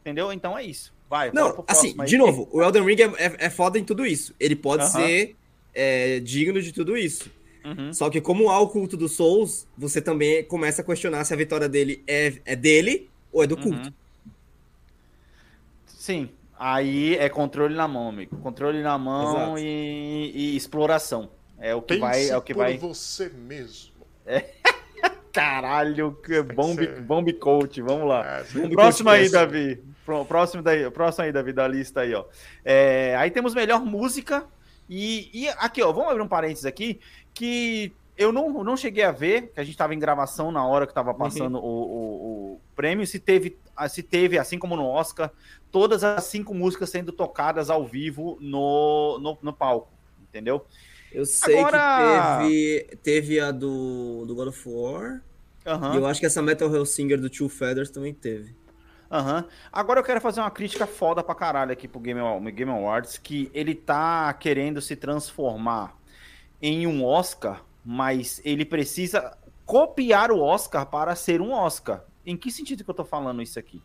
[0.00, 0.32] Entendeu?
[0.32, 0.94] Então é isso.
[1.08, 2.06] Vai, Não, assim, aí.
[2.06, 4.34] de novo, o Elden Ring é, é, é foda em tudo isso.
[4.38, 4.90] Ele pode Aham.
[4.90, 5.36] ser
[5.74, 7.30] é, digno de tudo isso.
[7.64, 7.92] Uhum.
[7.92, 11.36] Só que como há o culto dos Souls, você também começa a questionar se a
[11.36, 13.88] vitória dele é, é dele ou é do culto.
[13.88, 13.92] Uhum.
[15.86, 16.28] Sim.
[16.58, 18.36] Aí é controle na mão, amigo.
[18.38, 21.30] Controle na mão e, e exploração.
[21.58, 22.28] É o que Pense vai.
[22.28, 22.76] É o que por vai.
[22.76, 23.92] você mesmo.
[25.38, 27.80] Caralho, que bomb, coach.
[27.80, 28.40] Vamos lá.
[28.40, 29.30] É, Próximo aí.
[29.30, 29.82] Davi.
[30.26, 32.24] Próximo, daí, próximo aí, Davi, da lista aí, ó.
[32.64, 34.44] É, aí temos melhor música.
[34.88, 36.98] E, e aqui, ó, vamos abrir um parênteses aqui.
[37.34, 40.86] Que eu não, não cheguei a ver, que a gente estava em gravação na hora
[40.86, 43.56] que estava passando o, o- o prêmio, se teve,
[43.90, 45.30] se teve, assim como no Oscar,
[45.70, 49.92] todas as cinco músicas sendo tocadas ao vivo no, no, no palco.
[50.22, 50.64] Entendeu?
[51.12, 55.22] Eu sei Agora- que teve, teve a do, do God of War.
[55.68, 55.94] Aham.
[55.94, 58.56] E eu acho que essa Metal Hellsinger do Two Feathers também teve.
[59.10, 59.44] Aham.
[59.72, 62.20] Agora eu quero fazer uma crítica foda pra caralho aqui pro Game,
[62.52, 65.96] Game Awards, que ele tá querendo se transformar
[66.60, 72.04] em um Oscar, mas ele precisa copiar o Oscar para ser um Oscar.
[72.24, 73.82] Em que sentido que eu tô falando isso aqui?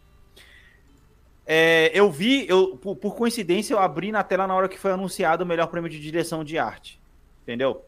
[1.46, 4.92] É, eu vi, eu, por, por coincidência, eu abri na tela na hora que foi
[4.92, 7.02] anunciado o melhor prêmio de direção de arte.
[7.44, 7.86] Entendeu?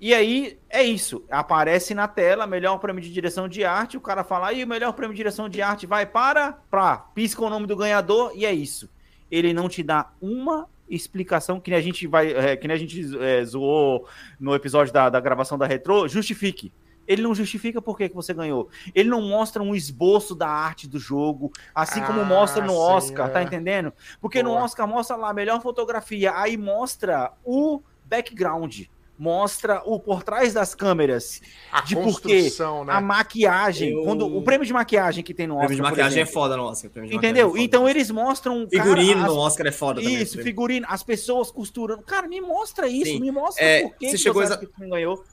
[0.00, 1.24] E aí, é isso.
[1.30, 3.96] Aparece na tela, melhor prêmio de direção de arte.
[3.96, 6.52] O cara fala, aí, o melhor prêmio de direção de arte vai para.
[6.70, 8.90] Pra, pisca o nome do ganhador e é isso.
[9.30, 12.32] Ele não te dá uma explicação que nem a gente vai.
[12.32, 14.06] É, que nem a gente é, zoou
[14.38, 16.06] no episódio da, da gravação da Retro.
[16.08, 16.72] Justifique.
[17.06, 18.68] Ele não justifica por que, que você ganhou.
[18.94, 22.78] Ele não mostra um esboço da arte do jogo, assim como Ah, mostra no sim,
[22.78, 23.30] Oscar, é.
[23.30, 23.92] tá entendendo?
[24.20, 24.64] Porque no Boa.
[24.64, 28.84] Oscar mostra lá a melhor fotografia, aí mostra o background,
[29.18, 31.40] mostra o por trás das câmeras,
[31.70, 32.10] A de por quê?
[32.12, 32.92] construção, né?
[32.92, 35.90] a maquiagem, Eu- quando o prêmio de maquiagem que tem no O Oscar, prêmio de
[35.90, 36.40] maquiagem é exemplo.
[36.40, 36.90] foda no Oscar.
[36.96, 37.56] o Entendeu?
[37.56, 40.20] é Então eles mostram Figurino cara, no as- Oscar é foda também.
[40.20, 42.02] Isso, figurino, as pessoas costurando.
[42.02, 43.20] Cara, me mostra isso, Sim.
[43.20, 45.24] me mostra É, por que, você que chegou exa- que ganhou.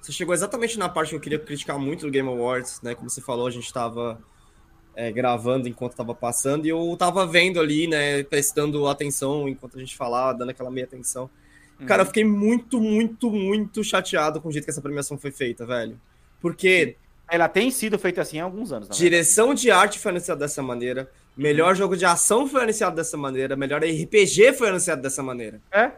[0.00, 2.94] Você chegou exatamente na parte que eu queria criticar muito do Game Awards, né?
[2.94, 4.18] Como você falou, a gente tava
[4.96, 8.22] é, gravando enquanto tava passando e eu tava vendo ali, né?
[8.24, 11.30] Prestando atenção enquanto a gente falava, dando aquela meia atenção.
[11.86, 15.64] Cara, eu fiquei muito, muito, muito chateado com o jeito que essa premiação foi feita,
[15.64, 15.98] velho.
[16.40, 16.96] Porque
[17.30, 18.88] Ela tem sido feita assim há alguns anos.
[18.96, 23.54] direção de arte foi anunciada dessa maneira, melhor jogo de ação foi anunciado dessa maneira,
[23.54, 25.60] melhor RPG foi anunciado dessa maneira.
[25.70, 25.92] É?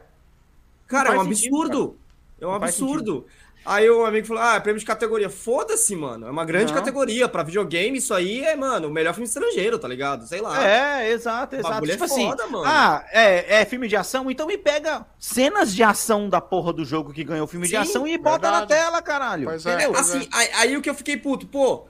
[0.86, 1.98] Cara, é um faz sentido, absurdo.
[2.40, 3.26] É um absurdo.
[3.64, 5.28] Aí o amigo falou: ah, é prêmio de categoria.
[5.28, 6.26] Foda-se, mano.
[6.26, 6.78] É uma grande Não.
[6.78, 7.28] categoria.
[7.28, 10.26] Pra videogame, isso aí é, mano, o melhor filme estrangeiro, tá ligado?
[10.26, 10.66] Sei lá.
[10.66, 11.74] É, exato, O exato.
[11.74, 12.64] bagulho é Tipo assim, foda, mano.
[12.66, 16.84] ah, é, é filme de ação, então me pega cenas de ação da porra do
[16.84, 18.80] jogo que ganhou o filme de Sim, ação e bota na verdade.
[18.82, 19.44] tela, caralho.
[19.44, 19.92] Pois é, Entendeu?
[19.92, 21.84] pois Assim, aí, aí o que eu fiquei puto, pô,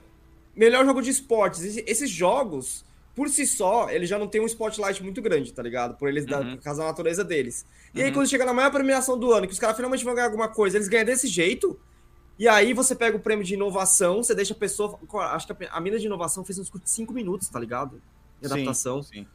[0.55, 1.63] melhor jogo de esportes.
[1.63, 2.83] Esse- Esses jogos,
[3.15, 5.95] por si só, eles já não tem um spotlight muito grande, tá ligado?
[5.97, 6.55] Por eles, da, Uhum.
[6.55, 7.65] por causa da natureza deles.
[7.93, 8.13] E aí, Uhum.
[8.15, 10.77] quando chega na maior premiação do ano, que os caras finalmente vão ganhar alguma coisa,
[10.77, 11.79] eles ganham desse jeito.
[12.39, 14.97] E aí você pega o prêmio de inovação, você deixa a pessoa.
[15.33, 18.01] Acho que a, a mina de inovação fez uns 5 minutos, tá ligado?
[18.41, 19.03] De Sim, adaptação.
[19.03, 19.27] sim.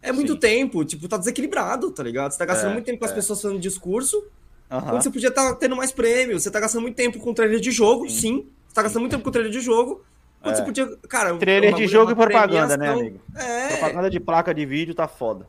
[0.00, 0.38] É muito Sim.
[0.40, 2.32] tempo, tipo, tá desequilibrado, tá ligado?
[2.32, 3.14] Você tá gastando É, muito tempo com as é.
[3.14, 4.24] pessoas fazendo discurso,
[4.68, 4.88] Aham.
[4.90, 6.42] quando você podia estar tendo mais prêmios.
[6.42, 8.18] Você tá gastando muito tempo com trailer de jogo, Sim.
[8.18, 8.46] sim.
[8.66, 10.02] Você tá gastando muito tempo com trailer de jogo.
[10.42, 10.56] Quando É.
[10.58, 10.96] você podia.
[11.08, 13.20] Cara, Trailer de bagulho, jogo e propaganda, né, amigo?
[13.36, 15.46] É, Propaganda de placa de vídeo tá foda.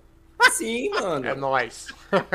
[0.51, 1.25] sim, mano.
[1.25, 1.87] É nóis.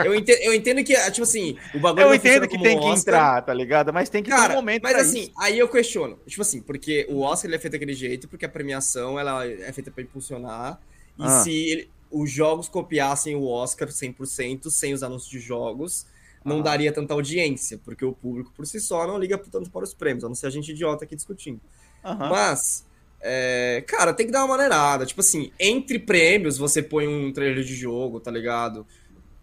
[0.05, 3.43] Eu entendo, eu entendo que, tipo assim, o bagulho Eu entendo que tem que entrar,
[3.43, 3.93] tá ligado?
[3.93, 5.33] Mas tem que ter Cara, um momento mas pra assim, isso.
[5.39, 6.19] aí eu questiono.
[6.27, 9.73] Tipo assim, porque o Oscar ele é feito daquele jeito, porque a premiação ela é
[9.73, 10.81] feita pra impulsionar.
[11.17, 11.29] E Ah.
[11.43, 16.07] se ele- os jogos copiassem o Oscar 100%, sem os anúncios de jogos,
[16.45, 16.63] não Ah.
[16.63, 20.25] daria tanta audiência, porque o público por si só não liga tanto para os prêmios,
[20.25, 21.61] a não ser a gente idiota aqui discutindo.
[22.05, 22.29] Aham.
[22.31, 22.87] Mas,
[23.21, 25.05] é, cara, tem que dar uma maneirada.
[25.07, 28.87] Tipo assim, entre prêmios você põe um trailer de jogo, tá ligado?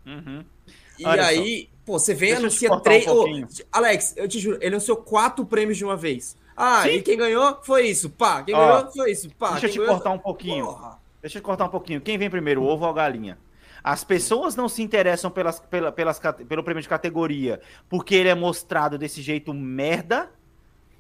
[0.06, 0.43] Uhum.
[0.97, 1.30] E Olha só.
[1.30, 3.06] aí, pô, você vem e anuncia um três.
[3.08, 3.47] Ô, pouquinho.
[3.72, 6.38] Alex, eu te juro, ele anunciou quatro prêmios de uma vez.
[6.56, 6.89] Ah, Sim.
[6.89, 8.41] e quem ganhou foi isso, pá.
[8.43, 9.51] Quem Ó, ganhou foi isso, pá.
[9.51, 10.66] Deixa eu te ganhou- cortar um pouquinho.
[10.68, 10.97] Porra.
[11.22, 11.99] Deixa eu te cortar um pouquinho.
[11.99, 13.38] Quem vem primeiro, o ovo ou a galinha?
[13.84, 18.30] As pessoas não se interessam pelas, pela- pelas, cate- pelo prêmio de categoria porque ele
[18.30, 20.30] é mostrado desse jeito merda?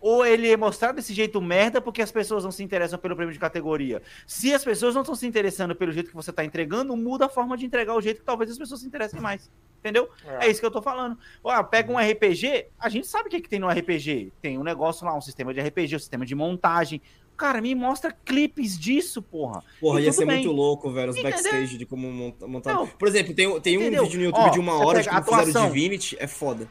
[0.07, 3.33] Ou ele é mostrado desse jeito merda porque as pessoas não se interessam pelo prêmio
[3.33, 4.03] de categoria?
[4.27, 7.29] Se as pessoas não estão se interessando pelo jeito que você está entregando, muda a
[7.29, 9.49] forma de entregar o jeito que talvez as pessoas se interessem mais.
[9.79, 10.07] Entendeu?
[10.39, 11.17] É isso que eu tô falando.
[11.43, 14.31] Ah, pega um RPG, a gente sabe o que, que tem no RPG.
[14.43, 17.01] Tem um negócio lá, um sistema de RPG, um sistema de montagem.
[17.35, 19.63] Cara, me mostra clipes disso, porra.
[19.81, 20.37] Porra, E ia ser bem.
[20.37, 21.31] muito louco, velho, os Entendeu?
[21.35, 22.73] backstage de como monta- montar.
[22.75, 22.85] Não.
[22.87, 25.39] Por exemplo, tem, tem um vídeo no YouTube Ó, de uma hora de como fizeram
[25.41, 25.67] atuação.
[25.71, 26.67] Divinity, é foda.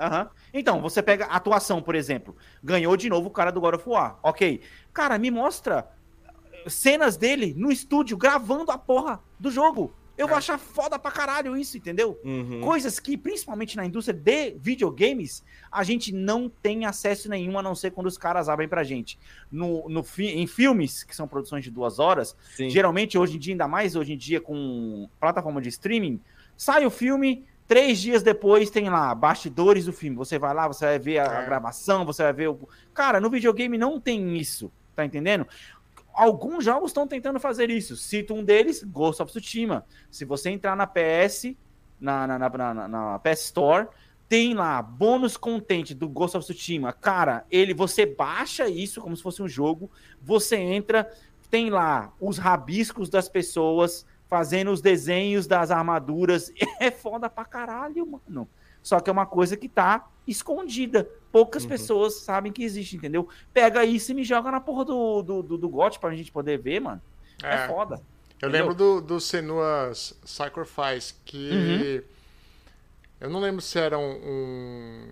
[0.00, 0.30] Aham.
[0.54, 2.34] Então, você pega a atuação, por exemplo.
[2.64, 4.18] Ganhou de novo o cara do God of War.
[4.22, 4.60] Ok.
[4.94, 5.86] Cara, me mostra
[6.66, 9.92] cenas dele no estúdio gravando a porra do jogo.
[10.18, 10.38] Eu vou É.
[10.38, 12.20] achar foda pra caralho isso, entendeu?
[12.22, 12.60] Uhum.
[12.60, 15.42] Coisas que, principalmente na indústria de videogames,
[15.72, 19.18] a gente não tem acesso nenhum, a não ser quando os caras abrem pra gente.
[19.50, 22.68] No, no, fi- em filmes, que são produções de duas horas, Sim.
[22.68, 26.20] geralmente, hoje em dia, ainda mais hoje em dia com plataforma de streaming,
[26.54, 30.16] sai o filme, três dias depois tem lá, bastidores do filme.
[30.16, 31.46] Você vai lá, você vai ver a, a É.
[31.46, 32.68] gravação, você vai ver o.
[32.92, 35.46] Cara, no videogame não tem isso, tá entendendo?
[36.12, 37.96] Alguns jogos estão tentando fazer isso.
[37.96, 39.86] Cito um deles, Ghost of Tsushima.
[40.10, 41.54] Se você entrar na PS,
[42.00, 43.86] na, na, na, na- PS Store,
[44.28, 46.92] tem lá bônus content do Ghost of Tsushima.
[46.92, 49.88] Cara, ele você baixa isso como se fosse um jogo,
[50.20, 51.08] você entra,
[51.48, 56.50] tem lá os rabiscos das pessoas fazendo os desenhos das armaduras.
[56.80, 58.48] É foda pra caralho, mano.
[58.82, 61.06] Só que é uma coisa que tá escondida.
[61.30, 61.68] Poucas Uhum.
[61.68, 63.28] pessoas sabem que existe, entendeu?
[63.52, 66.58] Pega isso e me joga na porra do, do, do, do GOT pra gente poder
[66.58, 67.02] ver, mano.
[67.42, 67.66] É, É.
[67.66, 67.96] foda.
[68.40, 68.50] Eu Entendeu?
[68.68, 72.02] lembro do, do Senua's Sacrifice, que Uhum.
[73.20, 75.08] eu não lembro se era um, um,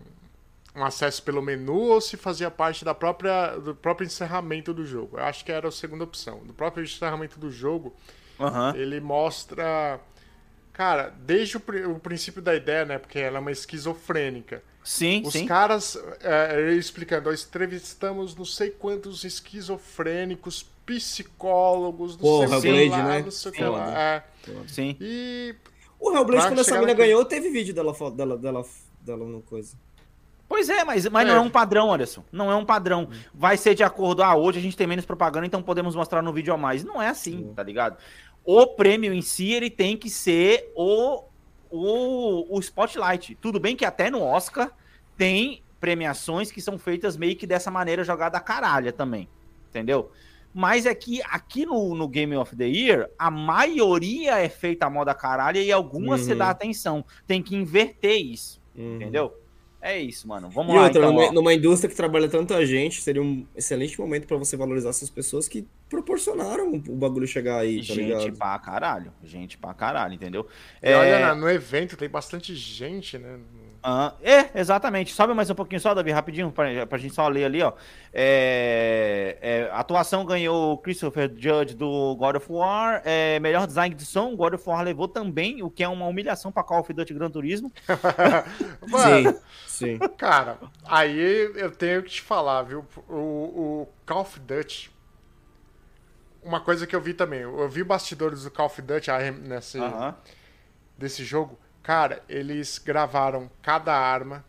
[0.76, 5.18] um acesso pelo menu ou se fazia parte da própria, do próprio encerramento do jogo.
[5.18, 6.38] Eu acho que era a segunda opção.
[6.44, 7.94] Do próprio encerramento do jogo,
[8.38, 8.74] Aham.
[8.76, 10.00] ele mostra.
[10.72, 12.98] Cara, desde o, o princípio da ideia, né?
[12.98, 14.62] Porque ela é uma esquizofrênica.
[14.84, 15.44] Sim, Os sim.
[15.44, 22.60] caras, é, ele explicando, nós entrevistamos não sei quantos esquizofrênicos, psicólogos, não Pô, sei o
[22.62, 23.22] que Hellblade, né?
[23.22, 24.00] não sei o que lá.
[24.00, 24.22] É.
[24.66, 24.96] Sim.
[24.98, 25.54] E
[26.00, 28.64] O Hellblade, quando essa mina ganhou, teve vídeo dela, dela, dela,
[29.02, 29.76] dela no coisa.
[30.48, 31.30] Pois é, mas, mas é.
[31.30, 32.24] não é um padrão, Anderson.
[32.32, 33.10] Não é um padrão.
[33.34, 36.32] Vai ser de acordo, ah, hoje a gente tem menos propaganda, então podemos mostrar no
[36.32, 36.82] vídeo a mais.
[36.82, 37.98] Não é assim, tá ligado?
[38.50, 41.22] O prêmio em si, ele tem que ser o,
[41.70, 43.34] o, o spotlight.
[43.34, 44.72] Tudo bem que até no Oscar
[45.18, 49.28] tem premiações que são feitas meio que dessa maneira jogada a caralha também.
[49.68, 50.10] Entendeu?
[50.54, 54.90] Mas é que aqui no, no Game of the Year, a maioria é feita a
[54.90, 56.28] moda caralho e algumas uhum.
[56.28, 57.04] você dá atenção.
[57.26, 58.62] Tem que inverter isso.
[58.74, 58.96] Uhum.
[58.96, 59.38] Entendeu?
[59.80, 60.50] É isso, mano.
[60.50, 60.84] Vamos e lá.
[60.84, 64.56] outra, então, numa, numa, indústria que trabalha tanta gente, seria um excelente momento para você
[64.56, 68.36] valorizar essas pessoas que proporcionaram o bagulho chegar aí, tá gente ligado?
[68.36, 69.12] pra caralho.
[69.22, 70.46] Gente pra caralho, entendeu?
[70.82, 70.96] E é...
[70.96, 73.38] olha, no evento tem bastante gente, né?
[73.82, 75.12] Ah, é, exatamente.
[75.12, 77.72] Sobe mais um pouquinho só, Davi, rapidinho, pra, pra gente só ler ali, ó.
[78.12, 83.00] É, é, atuação ganhou o Christopher Judge do God of War.
[83.04, 86.50] É, melhor design de som, God of War levou também, o que é uma humilhação
[86.50, 87.72] pra Call of Duty Gran Turismo.
[88.88, 89.32] Mano,
[89.66, 89.98] sim, sim.
[90.16, 92.84] Cara, aí eu tenho que te falar, viu?
[93.08, 94.90] O, o Call of Duty.
[96.42, 99.10] Uma coisa que eu vi também, eu vi bastidores do Call of Duty
[99.42, 100.14] nesse, uh -huh.
[100.96, 101.58] desse jogo.
[101.88, 104.44] Cara, eles gravaram cada arma.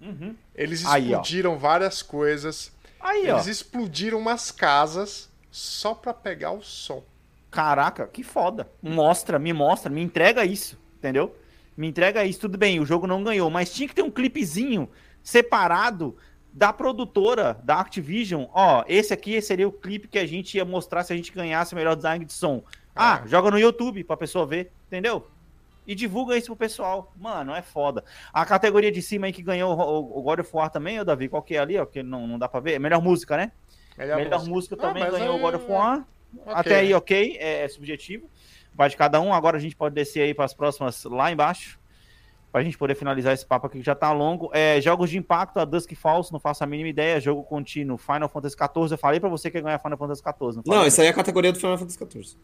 [0.00, 0.36] Uhum.
[0.54, 2.72] Eles explodiram Aí, várias coisas.
[3.00, 3.50] Aí, eles ó.
[3.50, 7.02] explodiram umas casas só pra pegar o som.
[7.50, 8.70] Caraca, que foda.
[8.80, 11.34] Mostra, me mostra, me entrega isso, entendeu?
[11.76, 12.38] Me entrega isso.
[12.38, 14.88] Tudo bem, o jogo não ganhou, mas tinha que ter um clipezinho
[15.24, 16.16] separado
[16.52, 18.44] da produtora, da Activision.
[18.54, 21.72] Ó, esse aqui seria o clipe que a gente ia mostrar se a gente ganhasse
[21.72, 22.62] o melhor design de som.
[22.94, 23.28] Ah, é.
[23.28, 25.26] joga no YouTube pra pessoa ver, entendeu?
[25.86, 27.12] E divulga isso pro pessoal.
[27.16, 28.04] Mano, é foda.
[28.32, 31.28] A categoria de cima aí que ganhou o, o God of War também, o Davi,
[31.28, 31.86] qual que é ali, ó?
[31.86, 32.72] Que não, não dá pra ver.
[32.72, 33.52] É melhor música, né?
[33.96, 36.06] Melhor, melhor música, música também ah, ganhou o God of War.
[36.34, 36.52] Okay.
[36.52, 38.28] Até aí, ok, é, é, subjetivo.
[38.74, 39.32] Vai de cada um.
[39.32, 41.78] Agora a gente pode descer aí para as próximas lá embaixo.
[42.52, 44.50] Pra gente poder finalizar esse papo aqui que já tá longo.
[44.52, 47.20] É, jogos de impacto, a Dusk Falls, não faço a mínima ideia.
[47.20, 48.92] Jogo contínuo, Final Fantasy XIV.
[48.92, 50.62] Eu falei pra você que ia ganhar Final Fantasy XIV.
[50.66, 52.38] Não, não isso aí é a categoria do Final Fantasy XIV.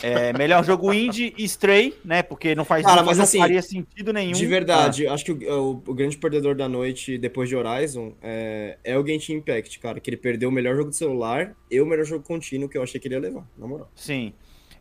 [0.00, 2.22] É, melhor jogo indie e Stray, né?
[2.22, 4.32] Porque não faz Cara, mas assim, não faria sentido nenhum.
[4.32, 5.14] De verdade, ah.
[5.14, 9.06] acho que o, o, o, grande perdedor da noite depois de Horizon é, é, o
[9.06, 10.00] Genshin Impact, cara.
[10.00, 12.82] Que ele perdeu o melhor jogo de celular e o melhor jogo contínuo que eu
[12.82, 13.90] achei que ele ia levar, na moral.
[13.94, 14.32] Sim.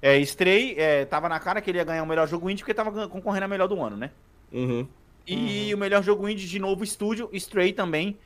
[0.01, 2.73] É, Stray, é, tava na cara que ele ia ganhar o melhor jogo indie porque
[2.73, 4.09] tava concorrendo a melhor do ano, né?
[4.51, 4.87] Uhum.
[5.27, 5.77] E uhum.
[5.77, 8.17] o melhor jogo indie de novo estúdio, Stray também.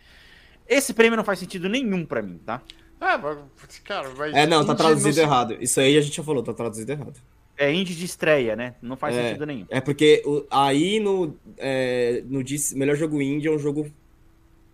[0.67, 2.61] Esse prêmio não faz sentido nenhum para mim, tá?
[3.01, 4.31] É, cara, vai.
[4.33, 5.21] É, não, tá traduzido no...
[5.21, 5.57] errado.
[5.59, 7.19] Isso aí a gente já falou, tá traduzido errado.
[7.57, 8.75] É indie de estreia, né?
[8.81, 9.65] Não faz é, sentido nenhum.
[9.69, 12.43] É porque o, aí no, é, no
[12.75, 13.89] melhor jogo indie é um jogo,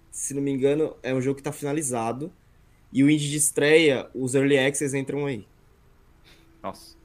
[0.09, 2.31] se não me engano, é um jogo que tá finalizado.
[2.91, 5.45] E o indie de estreia, os early access entram aí.
[6.61, 6.95] Nossa.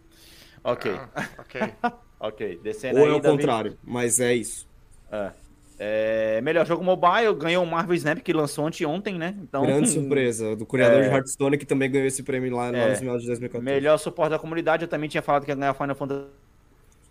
[0.64, 0.90] Ok.
[0.90, 1.60] Ah, ok.
[2.18, 2.60] ok.
[2.62, 4.66] Descendo Ou aí, é o contrário, mas é isso.
[5.12, 5.30] É.
[5.78, 9.34] É, melhor jogo mobile, ganhou o Marvel Snap, que lançou anteontem, né?
[9.42, 12.70] Então, Grande surpresa, do criador é, de Hearthstone, que também ganhou esse prêmio lá, é,
[12.70, 13.64] lá nos finais de 2014.
[13.64, 16.26] Melhor suporte da comunidade, eu também tinha falado que ia ganhar Final Fantasy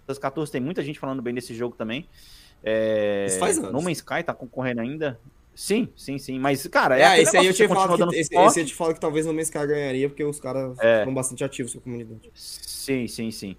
[0.09, 2.07] XIV, tem muita gente falando bem desse jogo também.
[2.63, 3.71] É, Isso faz anos.
[3.71, 5.19] No Man's Sky tá concorrendo ainda.
[5.53, 6.39] Sim, sim, sim.
[6.39, 8.93] Mas, cara, é, é esse aí eu te falo que, esse, esse eu te falo
[8.93, 10.99] que talvez no Man's Sky ganharia, porque os caras é.
[10.99, 12.29] foram bastante ativos com a comunidade.
[12.33, 13.55] Sim, sim, sim.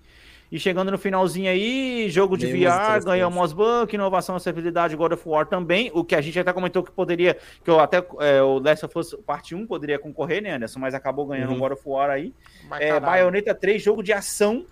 [0.51, 5.29] E chegando no finalzinho aí, jogo de Bem VR, ganhou Mossbuck, inovação, acessibilidade, God of
[5.29, 5.91] War também.
[5.93, 8.99] O que a gente até comentou que poderia, que eu até é, o Last of
[8.99, 10.79] Us parte 1 poderia concorrer, né, Anderson?
[10.79, 11.59] Mas acabou ganhando o uhum.
[11.59, 12.33] God of War aí.
[12.69, 14.65] Mas, é, Bayonetta 3, jogo de ação.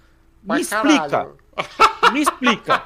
[0.43, 1.31] Me explica.
[2.13, 2.83] Me explica.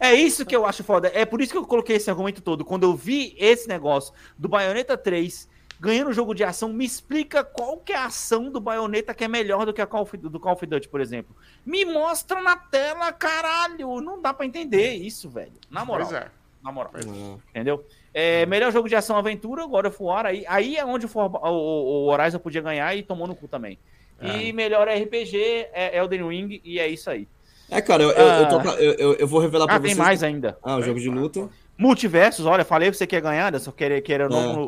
[0.00, 1.10] É isso que eu acho foda.
[1.14, 2.64] É por isso que eu coloquei esse argumento todo.
[2.64, 5.48] Quando eu vi esse negócio do Bayonetta 3
[5.84, 9.28] ganhando jogo de ação, me explica qual que é a ação do Bayonetta que é
[9.28, 11.36] melhor do que a Call of, do Call of Duty, por exemplo.
[11.64, 14.00] Me mostra na tela, caralho.
[14.00, 15.52] Não dá para entender isso, velho.
[15.70, 16.08] Na moral.
[16.08, 16.30] Pois é.
[16.62, 16.92] Na moral.
[16.96, 17.50] É.
[17.50, 17.84] Entendeu?
[18.14, 20.24] É, melhor jogo de ação aventura, God of War.
[20.24, 23.78] Aí, aí é onde o, o, o Horizon podia ganhar e tomou no cu também.
[24.18, 24.44] É.
[24.44, 25.36] E melhor RPG
[25.72, 27.28] é Elden Ring, e é isso aí.
[27.70, 28.40] É, cara, eu, ah.
[28.40, 29.92] eu, tô, eu, eu, vou revelar pra ah, vocês.
[29.92, 30.56] Ah, tem mais ainda.
[30.62, 31.48] Ah, o jogo de luta.
[31.76, 34.64] Multiversos, olha, falei que você quer ganhar, só querer que era o, novo, é.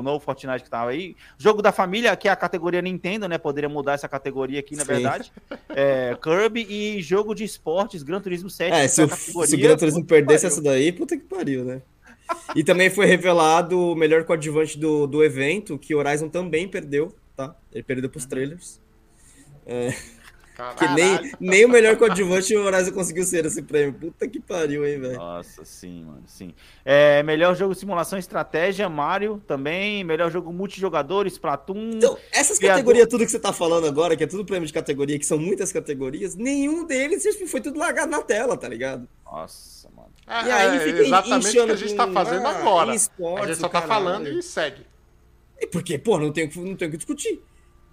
[0.00, 1.16] O, novo Fortnite que tava aí.
[1.38, 3.38] Jogo da família, que é a categoria Nintendo, né?
[3.38, 4.92] Poderia mudar essa categoria aqui, na Sim.
[4.92, 5.32] verdade.
[5.68, 8.72] É, Kirby e jogo de esportes, Gran Turismo 7.
[8.72, 11.82] É, se, o, se o Gran Turismo perdesse essa daí, puta que pariu, né?
[12.54, 17.54] e também foi revelado o melhor coadjuvante do, do evento, que Horizon também perdeu, tá?
[17.72, 18.30] Ele perdeu pros uhum.
[18.30, 18.80] trailers.
[19.66, 19.94] É...
[20.76, 23.92] Que nem, nem o melhor coadjuvante o Horizon conseguiu ser esse prêmio.
[23.94, 25.16] Puta que pariu, hein, velho.
[25.16, 26.54] Nossa, sim, mano, sim.
[26.84, 30.02] É, melhor jogo simulação e estratégia, Mario também.
[30.04, 31.90] Melhor jogo multijogador, Splatoon.
[31.94, 34.72] Então, essas Criador- categorias, tudo que você tá falando agora, que é tudo prêmio de
[34.72, 39.08] categoria, que são muitas categorias, nenhum deles foi tudo largado na tela, tá ligado?
[39.24, 40.10] Nossa, mano.
[40.26, 42.94] É, E aí é fica exatamente o que a gente com, tá fazendo ah, agora.
[42.94, 44.04] esportes, A gente só tá caralho.
[44.04, 44.86] falando e segue.
[45.60, 47.40] E porque, pô, não tem, o que- não tem o que discutir.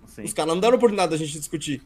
[0.07, 0.23] Sim.
[0.23, 1.81] Os caras não deram oportunidade da gente discutir.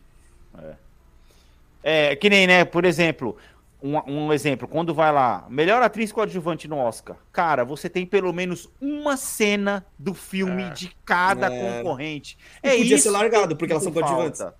[1.83, 3.35] É, que nem, né, por exemplo,
[3.81, 3.97] um,
[4.27, 7.17] um exemplo, quando vai lá, melhor atriz coadjuvante no Oscar.
[7.31, 11.77] Cara, você tem pelo menos uma cena do filme de cada É.
[11.79, 12.37] concorrente.
[12.63, 14.39] E É podia isso ser largado, porque elas são coadjuvantes.
[14.39, 14.55] falta.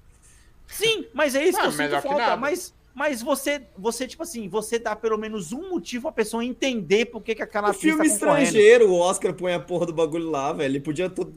[0.68, 2.36] Sim, mas é isso Ah, que eu sinto falta.
[2.38, 7.06] Mas, mas você, você, tipo assim, você dá pelo menos um motivo a pessoa entender
[7.06, 9.94] por que, que aquela O atriz filme tá estrangeiro, o Oscar põe a porra do
[9.94, 10.72] bagulho lá, velho.
[10.72, 11.36] Ele podia todo,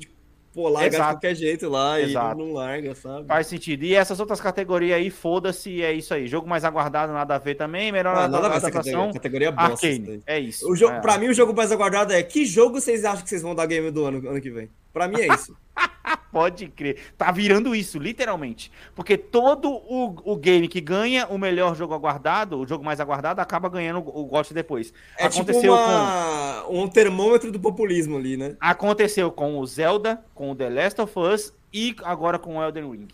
[0.54, 1.12] pô, largar de Exato.
[1.14, 2.40] qualquer jeito lá Exato.
[2.40, 3.26] e não larga, sabe?
[3.26, 3.82] Faz sentido.
[3.84, 6.28] E essas outras categorias aí, foda-se, é isso aí.
[6.28, 7.90] Jogo mais aguardado, nada a ver também.
[7.90, 9.86] Melhor Ah, nada a ver categoria, categoria bosta.
[10.26, 10.70] É isso.
[10.70, 11.00] O jogo, é.
[11.00, 13.66] Pra mim, o jogo mais aguardado é que jogo vocês acham que vocês vão dar
[13.66, 14.70] game do ano, ano que vem?
[14.92, 15.56] Pra mim é isso.
[16.32, 16.98] Pode crer.
[17.16, 18.70] Tá virando isso, literalmente.
[18.94, 23.40] Porque todo o, o game que ganha o melhor jogo aguardado, o jogo mais aguardado,
[23.40, 24.92] acaba ganhando o, o GOT depois.
[25.18, 25.82] É tipo Aconteceu com.
[25.82, 28.56] uma, um termômetro do populismo ali, né?
[28.60, 32.90] Aconteceu com o Zelda, com o The Last of Us e agora com o Elden
[32.90, 33.08] Ring.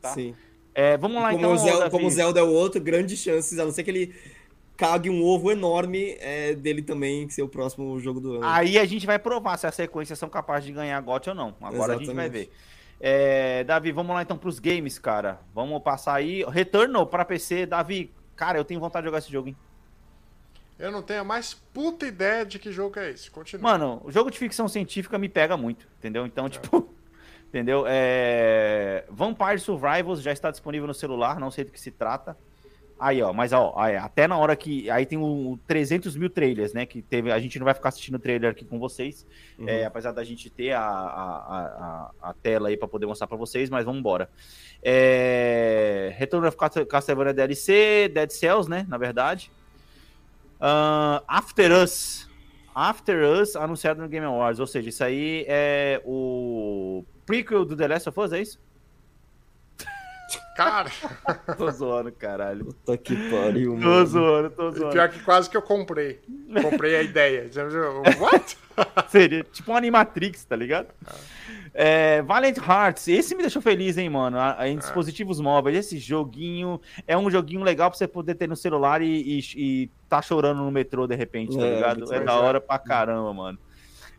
[0.00, 0.10] Tá.
[0.10, 0.34] Sim.
[0.74, 1.52] É, vamos lá como, então.
[1.54, 4.14] o Zelda, como o Zelda é o outro, grandes chances, a não ser que ele
[4.76, 8.44] cague um ovo enorme é, dele também ser o próximo jogo do ano.
[8.44, 11.54] Aí a gente vai provar se as sequências são capazes de ganhar GOT ou não.
[11.60, 12.50] Agora a gente vai Exatamente.
[12.50, 12.52] ver.
[13.00, 15.40] É, Davi, vamos lá então pros games, cara.
[15.54, 16.44] Vamos passar aí.
[16.44, 17.66] Returnal pra PC.
[17.66, 19.56] Davi, cara, eu tenho vontade de jogar esse jogo, hein?
[20.78, 23.30] Eu não tenho a mais puta ideia de que jogo é esse.
[23.30, 23.62] Continua.
[23.62, 26.26] Mano, o jogo de ficção científica me pega muito, entendeu?
[26.26, 26.94] Então, tipo,
[27.48, 27.84] entendeu?
[27.86, 29.04] É...
[29.10, 32.36] Vampire Survivors já está disponível no celular, não sei do que se trata.
[32.98, 34.88] Aí, ó, mas ó, aí, até na hora que.
[34.90, 36.86] Aí tem o 300 mil trailers, né?
[36.86, 37.30] Que teve.
[37.30, 39.26] A gente não vai ficar assistindo o trailer aqui com vocês,
[39.58, 39.68] Uhum.
[39.68, 41.36] é, apesar da gente ter a, a,
[42.22, 44.30] a, a- tela aí pra poder mostrar pra vocês, mas vamos embora.
[44.82, 46.14] É...
[46.16, 48.86] Return of Castle- Castlevania DLC, Dead Cells, né?
[48.88, 49.50] Na verdade.
[50.60, 52.28] Ah, After Us.
[52.74, 54.58] After Us anunciado no Game Awards.
[54.60, 58.58] Ou seja, isso aí é o prequel do The Last of Us, é isso?
[60.56, 60.90] Cara,
[61.58, 62.64] Tô zoando, caralho.
[62.66, 64.06] Puta que pariu, Tô mano.
[64.06, 64.92] zoando, tô zoando.
[64.92, 66.20] pior que quase que eu comprei.
[66.62, 67.50] Comprei a ideia.
[68.18, 68.56] What?
[69.08, 70.88] Seria tipo um Animatrix, tá ligado?
[71.74, 74.38] É, Valiant Hearts, esse me deixou feliz, hein, mano?
[74.64, 79.02] Em dispositivos móveis, esse joguinho é um joguinho legal pra você poder ter no celular
[79.02, 81.98] e, e, e tá chorando no metrô de repente, tá É, ligado?
[81.98, 83.58] muito É da hora pra caramba, mano.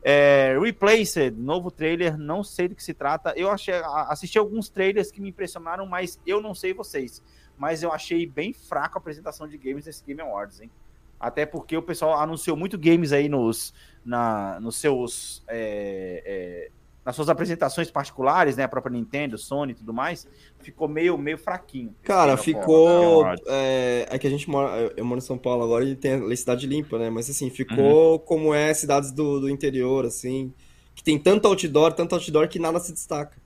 [0.03, 3.33] É, Replaced, novo trailer, não sei do que se trata.
[3.35, 7.23] Eu achei, assisti alguns trailers que me impressionaram, mas eu não sei vocês.
[7.57, 10.71] Mas eu achei bem fraco a apresentação de games nesse Game Awards, hein?
[11.19, 13.73] Até porque o pessoal anunciou muito games aí nos,
[14.05, 15.43] na, nos seus.
[15.47, 16.71] é, é,
[17.07, 18.65] nas suas apresentações particulares, né?
[18.65, 20.27] A própria Nintendo, Sony e tudo mais.
[20.59, 21.95] Ficou meio, meio fraquinho.
[22.03, 23.25] Cara, ficou.
[23.47, 24.91] É, é que a gente mora.
[24.97, 27.09] Eu moro em São Paulo agora e tem a cidade limpa, né?
[27.09, 30.53] Mas assim, ficou como é cidades do, do interior, assim.
[30.93, 33.37] Que tem tanto outdoor, tanto outdoor que nada se destaca.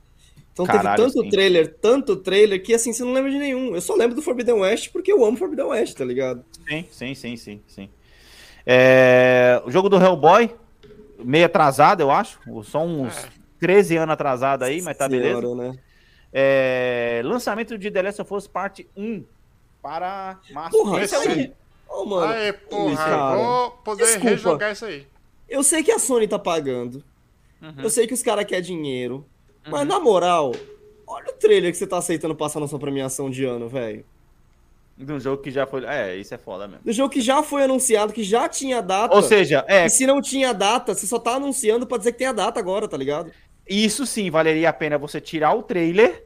[0.51, 1.29] Então Caralho, teve tanto sim.
[1.29, 3.75] trailer, tanto trailer, que assim, você não lembra de nenhum.
[3.75, 6.43] Eu só lembro do Forbidden West porque eu amo Forbidden West, tá ligado?
[6.67, 7.89] Sim, sim, sim, sim, sim.
[8.65, 10.49] É, o jogo do Hellboy,
[11.23, 12.39] meio atrasado, eu acho.
[12.63, 13.13] Só uns
[13.61, 15.39] 13 anos atrasado aí, mas tá beleza.
[15.39, 15.77] Senhora, né?
[16.33, 19.23] É, lançamento de The Last of Us Parte 1
[19.81, 20.77] para março.
[20.77, 21.51] Porra, Esse é o esse que-
[21.89, 22.31] Ô, mano.
[22.33, 23.35] Aê, porra, cara.
[23.35, 24.29] vou poder Desculpa.
[24.29, 25.05] rejogar isso aí.
[25.49, 27.03] Eu sei que a Sony tá pagando.
[27.61, 27.73] Uhum.
[27.83, 29.25] Eu sei que os caras querem dinheiro.
[29.67, 30.53] Mas na moral,
[31.05, 34.05] olha o trailer que você tá aceitando passar na sua premiação de ano, velho.
[34.97, 35.83] De um jogo que já foi.
[35.85, 36.83] É, isso é foda mesmo.
[36.85, 39.13] Do jogo que já foi anunciado, que já tinha data.
[39.15, 42.19] Ou seja, é, E se não tinha data, você só tá anunciando pra dizer que
[42.19, 43.31] tem a data agora, tá ligado?
[43.71, 46.25] Isso sim valeria a pena você tirar o trailer,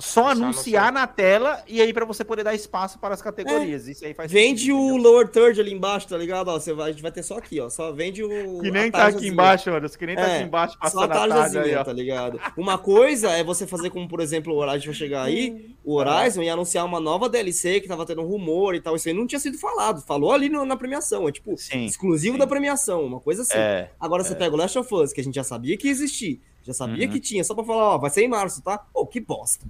[0.00, 3.86] só Só anunciar na tela e aí pra você poder dar espaço para as categorias.
[3.88, 5.02] Isso aí faz Vende sentido, o entendeu?
[5.12, 6.48] lower third ali embaixo, tá ligado?
[6.48, 7.68] Ó, você vai, a gente vai ter só aqui, ó.
[7.68, 8.60] Só vende o.
[8.60, 9.88] Que nem tá aqui embaixo, mano.
[9.90, 12.40] Que nem tá É, aqui embaixo Só a passando tarde tarjazinha, aí, tá ligado?
[12.56, 16.42] Uma coisa é você fazer como, por exemplo, o Horizon vai chegar aí, o Horizon
[16.42, 18.96] e anunciar uma nova DLC que tava tendo um rumor e tal.
[18.96, 20.00] Isso aí não tinha sido falado.
[20.02, 21.28] Falou ali no- na premiação.
[21.28, 22.38] É tipo, Sim, exclusivo sim.
[22.38, 23.56] da premiação, uma coisa assim.
[23.56, 25.90] É, Agora você pega o Last of Us, que a gente já sabia que ia
[25.92, 26.40] existir.
[26.62, 27.12] Já sabia Uhum.
[27.12, 28.76] que tinha, só pra falar, ó, vai ser em março, tá?
[28.92, 29.64] Pô, que bosta.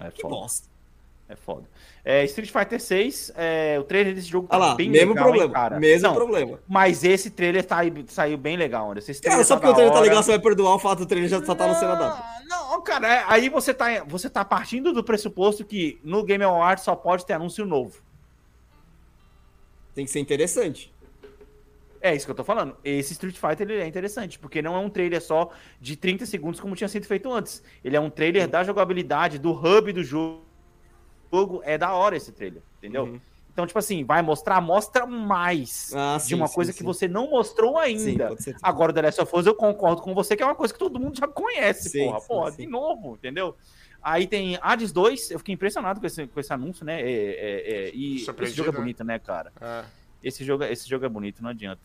[0.00, 0.34] É Que foda.
[0.34, 0.72] bosta.
[1.28, 1.64] É foda.
[2.04, 5.26] É, Street Fighter 6, é, o trailer desse jogo tá Olha lá, bem mesmo legal,
[5.28, 5.54] hein, problema.
[5.54, 5.80] cara.
[5.80, 6.58] mesmo Não, problema.
[6.68, 7.78] Mas esse trailer tá
[8.08, 9.12] saiu bem legal, Anderson.
[9.12, 10.08] Esse Cara, só tá porque o trailer tá hora.
[10.08, 12.22] legal, você vai perdoar o fato do trailer já só tá no cena data.
[12.46, 16.44] Não, Não, cara, é- aí você tá, você tá partindo do pressuposto que no Game
[16.44, 18.02] Awards só pode ter anúncio novo.
[19.94, 20.91] Tem que ser interessante.
[22.02, 22.76] É isso que eu tô falando.
[22.82, 25.50] Esse Street Fighter ele é interessante, porque não é um trailer só
[25.80, 27.62] de 30 segundos como tinha sido feito antes.
[27.84, 30.42] Ele é um trailer da jogabilidade, do hub do jogo.
[31.62, 33.04] É da hora esse trailer, entendeu?
[33.04, 33.20] Uhum.
[33.52, 36.78] Então, tipo assim, vai mostrar, mostra mais Ah, de sim, uma sim, coisa sim.
[36.78, 38.34] que você não mostrou ainda.
[38.62, 40.78] Agora, o The Last of Us, eu concordo com você que é uma coisa que
[40.78, 42.20] todo mundo já conhece, Sim, porra.
[42.22, 43.54] porra, de novo, entendeu?
[44.02, 47.00] Aí tem Hades 2, eu fiquei impressionado com esse, com esse anúncio, né?
[47.00, 48.78] É, é, é, e esse jogo é né?
[48.78, 49.52] bonito, né, cara?
[49.60, 49.84] É.
[50.22, 51.80] Esse jogo, esse jogo é bonito, não adianta.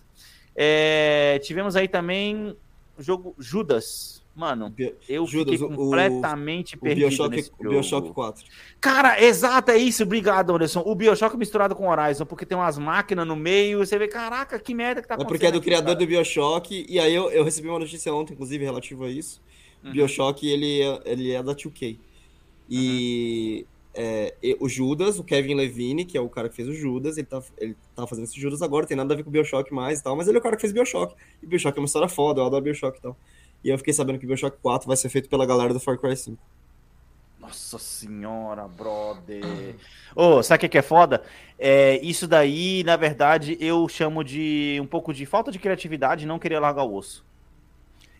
[0.55, 2.55] É, tivemos aí também
[2.97, 4.25] o jogo Judas.
[4.35, 4.71] Mano,
[5.09, 7.69] eu Judas, fiquei o- completamente O perdido Bioshock, nesse o jogo.
[7.71, 8.45] Bioshock 4.
[8.79, 10.03] Cara, exato, é isso.
[10.03, 10.83] Obrigado, Anderson.
[10.85, 14.75] O Bioshock misturado com Horizon, porque tem umas máquinas no meio, você vê, caraca, que
[14.75, 15.33] merda que tá É acontecendo.
[15.39, 16.05] porque é do aqui, criador cara?
[16.05, 19.41] do Bioshock, e aí eu, eu recebi uma notícia ontem, inclusive, relativa a isso.
[19.83, 19.91] Uhum.
[19.91, 21.97] Bioshock, ele é, ele é da 2K.
[22.69, 23.65] E
[23.99, 27.25] é, o Judas, o Kevin Levine, que é o cara que fez o Judas, ele
[27.25, 29.99] tá, ele tá fazendo esse Judas agora, tem nada a ver com o Bioshock mais
[29.99, 31.15] e tal, mas ele é o cara que fez Bioshock.
[31.41, 33.17] E Bioshock é uma história foda, eu adoro Bioshock e tal.
[33.63, 36.15] E eu fiquei sabendo que Bioshock 4 vai ser feito pela galera do Far Cry
[36.15, 36.37] 5.
[37.39, 39.75] Nossa senhora, brother.
[40.15, 41.23] Ô, sabe o que é foda?
[41.57, 46.27] É, isso daí, na verdade, eu chamo de um pouco de falta de criatividade e
[46.27, 47.25] não querer largar o osso.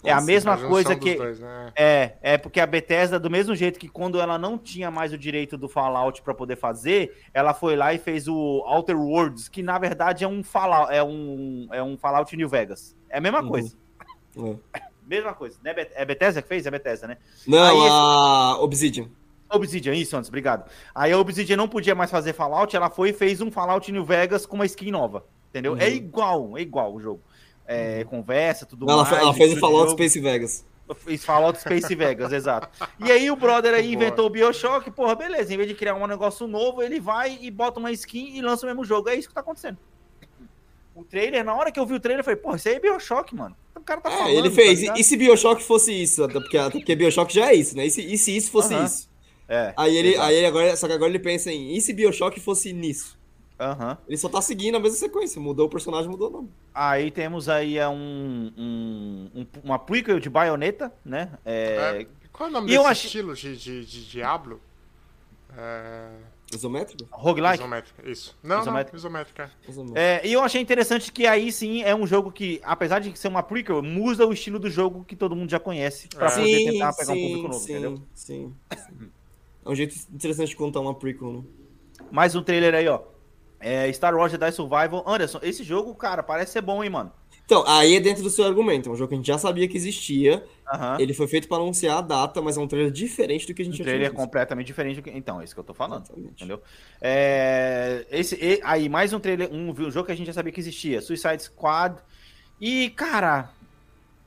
[0.04, 1.16] É a mesma A coisa que.
[1.16, 1.72] dois, né?
[1.76, 5.18] É, é porque a Bethesda, do mesmo jeito que quando ela não tinha mais o
[5.18, 8.36] direito do Fallout pra poder fazer, ela foi lá e fez o
[8.66, 12.96] Outer Worlds, que na verdade é um Fallout, é um, é um Fallout New Vegas.
[13.10, 13.50] É a mesma Uhum.
[13.50, 13.76] coisa.
[14.74, 14.82] É.
[15.08, 15.58] Mesma coisa.
[15.64, 15.74] Né?
[15.96, 16.66] É Bethesda que fez?
[16.66, 17.18] É Bethesda, né?
[17.48, 19.08] Não, Aí esse- a Obsidian.
[19.50, 20.70] Obsidian, isso antes, obrigado.
[20.94, 24.04] Aí a Obsidian não podia mais fazer Fallout, ela foi e fez um Fallout New
[24.04, 25.24] Vegas com uma skin nova.
[25.50, 25.72] Entendeu?
[25.72, 25.80] Uhum.
[25.80, 27.22] É igual, é igual o jogo.
[27.68, 29.18] É, Conversa, tudo Ela, mais.
[29.22, 29.92] ela fez o Fallout.
[29.92, 30.66] Space Vegas.
[31.04, 32.70] Fez Fallout Space Vegas, exato.
[32.98, 35.54] E aí o brother aí inventou o Bioshock, porra, beleza.
[35.54, 38.66] Em vez de criar um negócio novo, ele vai e bota uma skin e lança
[38.66, 39.10] o mesmo jogo.
[39.10, 39.78] É isso que tá acontecendo.
[40.96, 42.80] O trailer, na hora que eu vi o trailer, eu falei, porra, isso aí é
[42.80, 43.56] Bioshock, mano.
[43.76, 44.34] O cara tá É, falando.
[44.34, 44.86] ele fez.
[44.86, 46.24] tá e se Bioshock fosse isso?
[46.24, 47.86] Até porque, até porque Bioshock já é isso, né?
[47.86, 48.86] E se, e se isso fosse Aham.
[48.86, 49.10] isso?
[49.48, 49.74] É.
[49.78, 52.72] Aí ele, aí ele agora, só que agora ele pensa em e se Bioshock fosse
[52.74, 53.18] nisso?
[53.60, 53.98] Aham.
[54.08, 55.42] Ele só tá seguindo a mesma sequência.
[55.42, 56.50] Mudou o personagem, mudou o nome.
[56.74, 61.32] Aí temos aí é um, um- um- uma prequel de Bayonetta, né?
[61.46, 64.62] É, É, Qual é o nome E desse estilo de, de, de Diablo?
[65.58, 66.10] É...
[66.54, 67.06] Isométrico?
[67.12, 67.56] roguelike.
[67.62, 68.38] Isométrica, isso.
[68.42, 68.94] Não, Isométrica.
[68.94, 69.52] não, isométrica.
[69.68, 70.00] Isométrico.
[70.00, 73.28] É, e eu achei interessante que aí sim é um jogo que, apesar de ser
[73.28, 76.36] uma prequel, muda o estilo do jogo que todo mundo já conhece pra É.
[76.36, 78.02] poder tentar pegar um público novo, sim, entendeu?
[78.14, 79.12] sim, sim.
[79.66, 81.44] É um jeito interessante de contar uma prequel, né?
[82.10, 83.02] Mais um trailer aí, ó.
[83.60, 85.04] É, Star Wars Jedi Survival.
[85.08, 87.12] Anderson, esse jogo, cara, parece ser bom, hein, mano?
[87.46, 88.90] Então, aí é dentro do seu argumento.
[88.90, 90.46] É um jogo que a gente já sabia que existia.
[90.72, 90.98] Aham.
[91.00, 93.66] Ele foi feito pra anunciar a data, mas é um trailer diferente do que a
[93.66, 94.22] gente O já trailer é visto.
[94.22, 95.10] completamente diferente do que.
[95.12, 96.04] Então, é isso que eu tô falando.
[96.04, 96.34] Exatamente.
[96.34, 96.62] Entendeu?
[97.00, 100.60] É, esse, aí, mais um trailer, um, um jogo que a gente já sabia que
[100.60, 101.02] existia.
[101.02, 101.96] Suicide Squad.
[102.60, 103.50] E, cara,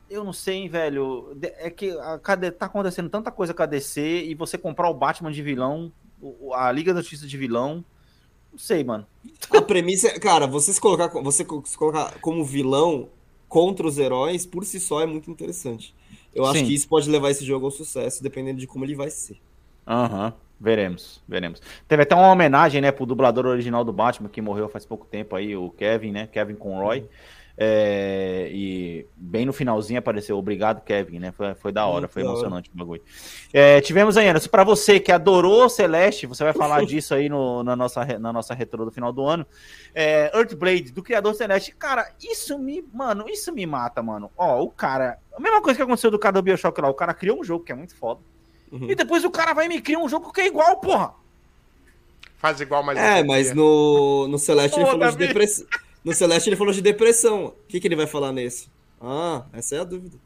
[0.08, 1.36] eu não sei, hein, velho.
[1.58, 4.94] É que a, KD tá acontecendo tanta coisa com a DC e você comprar o
[4.94, 5.92] Batman de vilão,
[6.54, 7.84] a Liga da Justiça de vilão.
[8.52, 9.06] Não sei, mano.
[9.50, 13.08] A premissa, é- cara, você se colocar, você se colocar como vilão
[13.48, 15.94] contra os heróis, por si só é muito interessante.
[16.34, 16.66] Eu acho Sim.
[16.66, 19.36] que isso pode levar esse jogo ao sucesso, dependendo de como ele vai ser.
[19.86, 20.32] Aham.
[20.62, 21.62] Veremos, veremos.
[21.88, 25.34] Teve até uma homenagem, né, pro dublador original do Batman, que morreu faz pouco tempo
[25.34, 26.26] aí, o Kevin, né?
[26.26, 27.06] Kevin Conroy.
[27.62, 31.30] É, e bem no finalzinho apareceu, obrigado, Kevin, né?
[31.30, 33.02] Foi, foi da hora, Muito foi emocionante o bagulho.
[33.52, 37.62] É, tivemos aí, Anderson, pra você que adorou Celeste, você vai falar disso aí no-
[37.62, 39.46] na, nossa, na nossa retro do final do ano.
[39.94, 41.74] É, Earthblade, do criador Celeste.
[41.78, 44.30] Cara, isso me, mano, isso me mata, mano.
[44.38, 47.12] Ó, o cara, a mesma coisa que aconteceu do cara do Bioshock lá, o cara
[47.12, 48.20] criou um jogo que é muito foda.
[48.72, 48.90] Uhum.
[48.90, 51.12] E depois o cara vai e me cria um jogo que é igual, porra.
[52.38, 52.98] Faz igual, mas.
[52.98, 55.66] É, mas no, no Celeste ele falou de depressão.
[56.04, 57.46] No Celeste ele falou de depressão.
[57.46, 58.68] O que, que ele vai falar nesse?
[59.00, 60.18] Ah, essa é a dúvida.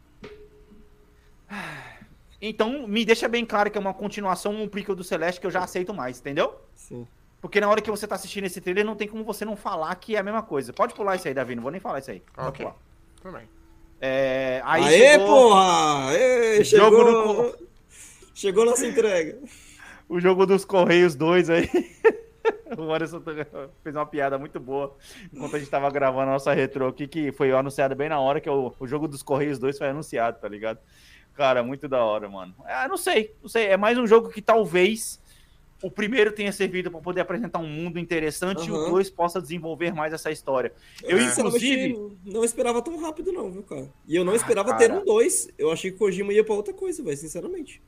[2.41, 5.51] Então, me deixa bem claro que é uma continuação, um prequel do Celeste que eu
[5.51, 6.55] já aceito mais, entendeu?
[6.75, 7.07] Sim.
[7.41, 9.95] Porque na hora que você tá assistindo esse trailer, não tem como você não falar
[9.97, 10.73] que é a mesma coisa.
[10.73, 12.23] Pode pular isso aí, Davi, não vou nem falar isso aí.
[12.37, 12.67] Ok.
[13.23, 13.49] Tudo bem.
[14.01, 16.09] É, aí Aê, chegou porra!
[16.09, 17.57] Aê, chegou, Jogo
[18.35, 19.39] chegou nossa entrega.
[20.09, 21.71] o jogo dos Correios 2 aí.
[22.79, 23.23] o Anderson
[23.83, 24.95] fez uma piada muito boa
[25.33, 28.41] enquanto a gente tava gravando a nossa retro aqui, que foi anunciado bem na hora
[28.41, 30.79] que o, o jogo dos Correios 2 foi anunciado, tá ligado?
[31.35, 32.55] Cara, muito da hora, mano.
[32.65, 33.67] Ah, não sei, não sei.
[33.67, 35.21] É mais um jogo que talvez
[35.83, 38.89] o primeiro tenha servido para poder apresentar um mundo interessante e o.
[38.91, 40.73] 2 possa desenvolver mais essa história.
[41.03, 41.23] Eu, É.
[41.25, 42.17] inclusive.
[42.25, 43.89] Não esperava tão rápido, não, viu, cara?
[44.07, 44.79] E eu não Ah, esperava cara.
[44.79, 45.49] ter um 2.
[45.59, 47.83] Eu achei que o Kojima ia pra outra coisa, velho, sinceramente.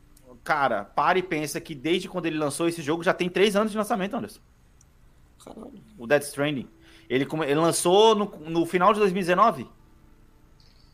[0.46, 3.72] Cara, para e pensa que desde quando ele lançou esse jogo já tem três anos
[3.72, 4.40] de lançamento, Anderson.
[5.44, 5.72] Caralho.
[5.98, 6.68] O Death Stranding.
[7.10, 9.66] Ele, ele lançou no, no final de 2019.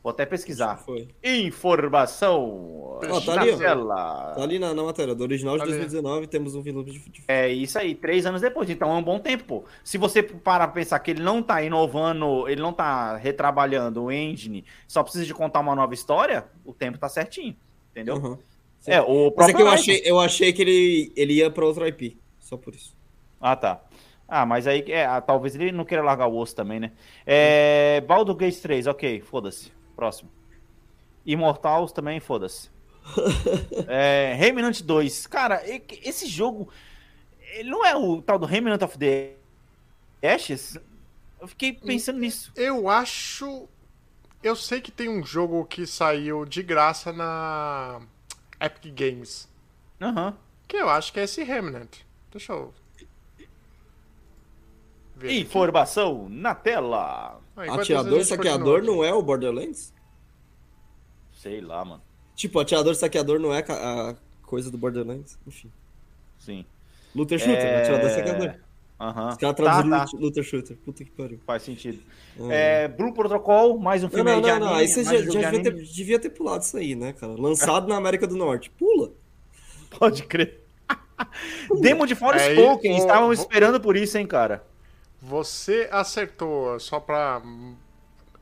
[0.03, 0.79] Vou até pesquisar.
[0.79, 1.07] Foi.
[1.23, 2.99] Informação.
[2.99, 3.57] Ó, tá ali.
[3.57, 5.71] Tá ali na, na matéria, do original de Ali.
[5.73, 8.69] 2019 temos um vilão de, É isso aí, três anos depois.
[8.69, 9.65] Então é um bom tempo, pô.
[9.85, 14.11] Se você parar pra pensar que ele não tá inovando, ele não tá retrabalhando o
[14.11, 17.55] engine, só precisa de contar uma nova história, o tempo tá certinho.
[17.93, 18.17] Entendeu?
[18.17, 18.39] Aham.
[18.87, 21.89] É, o Mas é que eu achei, eu achei que ele, ele ia pra outra
[21.89, 22.19] IP.
[22.41, 22.97] Só por isso.
[23.41, 23.81] Ah, tá.
[24.27, 26.93] Ah, mas aí, é, ah, talvez ele não queira largar o osso também, né?
[27.27, 29.71] É, Baldur Gate 3, ok, foda-se.
[29.95, 30.31] Próximo.
[31.25, 32.71] Immortals também, foda-se.
[33.87, 35.27] é, Remnant 2.
[35.27, 35.63] Cara,
[36.03, 36.69] esse jogo,
[37.55, 39.35] ele não é o tal do Remnant of the
[40.23, 40.79] Ashes?
[41.41, 42.53] Eu fiquei pensando nisso.
[42.57, 43.69] Eu acho.
[44.43, 48.01] Eu sei que tem um jogo que saiu de graça na
[48.65, 49.49] Epic Games.
[50.01, 50.37] Aham.
[50.69, 51.99] Que eu acho que é esse Remnant.
[52.31, 52.73] Deixa eu.
[55.17, 55.41] ver aqui.
[55.41, 57.41] Informação na tela.
[57.57, 59.93] Ah, Atirador saqueador não é o Borderlands?
[61.35, 62.03] Sei lá, mano.
[62.35, 65.39] Tipo, atirador saqueador não é a coisa do Borderlands?
[65.47, 65.71] Enfim.
[66.39, 66.65] Sim.
[67.15, 67.83] Looter shooter, É...
[67.83, 68.55] atirador saqueador.
[69.03, 69.29] Aham.
[69.31, 70.05] Os caras Tá, traduziram tá.
[70.05, 70.77] loot- looter shooter.
[70.85, 71.41] Puta que pariu.
[71.45, 72.01] Faz sentido.
[72.39, 72.51] Hum.
[72.53, 74.71] É, Blue Protocol, mais um Não, filme não, aí de não, anime.
[74.71, 74.77] não.
[74.77, 77.33] Aí você já, já de devia, ter, devia ter pulado isso aí, né, cara?
[77.33, 78.71] Lançado na América do Norte.
[78.71, 79.11] Pula.
[79.99, 80.61] Pode crer.
[81.81, 84.65] Demo de Forspoken, ô, estavam vou- esperando por isso, hein, cara.
[85.21, 87.41] Você acertou, só pra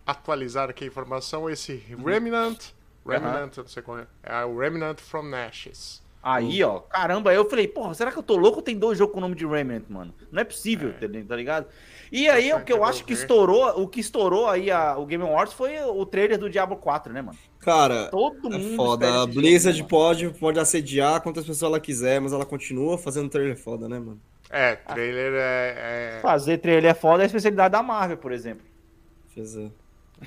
[0.06, 2.04] atualizar aqui a informação, esse Uhum.
[2.04, 2.58] Remnant.
[3.06, 4.06] Remnant, eu não sei qual é.
[4.22, 6.02] É o Remnant from Ashes.
[6.22, 8.60] Aí, ó, caramba, eu falei, porra, será que eu tô louco?
[8.60, 10.12] Tem dois jogos com o nome de Remnant, mano.
[10.30, 11.66] Não é possível, tá tá ligado?
[12.12, 15.24] E aí, o que eu acho que estourou, o que estourou aí a- o Game
[15.24, 17.38] Awards foi o trailer do Diablo 4, né, mano?
[17.60, 19.06] Cara, Todo é mundo foda.
[19.06, 23.28] espera A Blizzard jogo, pode, pode assediar quantas pessoas ela quiser, mas ela continua fazendo
[23.30, 24.20] trailer foda, né, mano?
[24.50, 26.22] É, trailer é, mano.
[26.22, 28.66] Fazer trailer é foda, é a especialidade da Marvel, por exemplo.
[29.34, 29.70] Fez, é.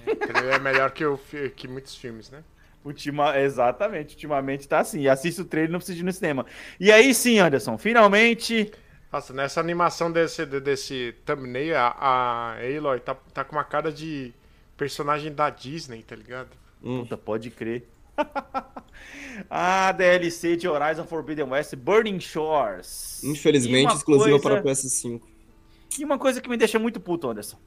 [0.08, 1.20] é- trailer é melhor que, o,
[1.56, 2.44] que muitos filmes, né?
[2.86, 3.38] Ultima...
[3.40, 5.08] Exatamente, ultimamente tá assim.
[5.08, 6.46] Assista o trailer, não precisa ir no cinema.
[6.80, 8.72] E aí sim, Anderson, finalmente.
[9.12, 13.92] Nossa, nessa animação desse, de- desse thumbnail, a, a Aloy tá, tá com uma cara
[13.92, 14.34] de
[14.76, 16.50] personagem da Disney, tá ligado?
[16.82, 17.88] Puta, pode crer.
[19.50, 23.24] a DLC de Horizon Forbidden West, Burning Shores.
[23.24, 25.22] Infelizmente, exclusiva coisa- para PS5.
[26.00, 27.58] E uma coisa que me deixa muito puto, Anderson.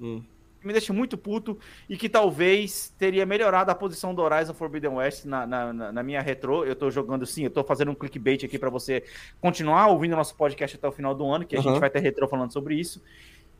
[0.00, 0.22] Hum.
[0.66, 1.58] Me deixa muito puto
[1.88, 6.20] e que talvez teria melhorado a posição do Horizon Forbidden West na, na, na- minha
[6.20, 6.64] retro.
[6.64, 9.04] Eu tô jogando sim, eu tô fazendo um clickbait aqui pra você
[9.40, 11.70] continuar ouvindo nosso podcast até o final do ano, que a Aham.
[11.70, 13.00] gente vai ter retro falando sobre isso.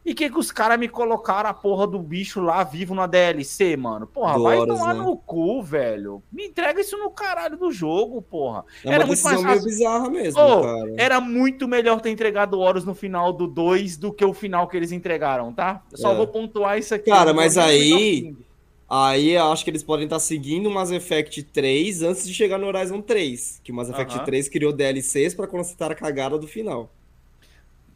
[0.06, 3.76] E que, que os caras me colocaram a porra do bicho lá vivo na DLC,
[3.76, 4.06] mano?
[4.06, 5.02] Porra, Do vai tomar né?
[5.02, 6.22] no cu, velho.
[6.30, 8.64] Me entrega isso no caralho do jogo, porra.
[8.84, 9.64] É Era muito mais fácil.
[9.64, 10.94] bizarra mesmo, Ô, cara.
[10.96, 14.76] Era muito melhor ter entregado Horus no final do 2 do que o final que
[14.76, 15.82] eles entregaram, tá?
[15.90, 16.14] Eu só É.
[16.14, 17.10] vou pontuar isso aqui.
[17.10, 18.32] Cara, mas aí-.
[18.88, 22.56] Aí eu acho que eles podem estar seguindo o Mass Effect 3 antes de chegar
[22.58, 23.60] no Horizon 3.
[23.64, 24.24] Que o Mass Effect Aham.
[24.24, 26.88] 3 criou DLCs pra consertar a cagada do final.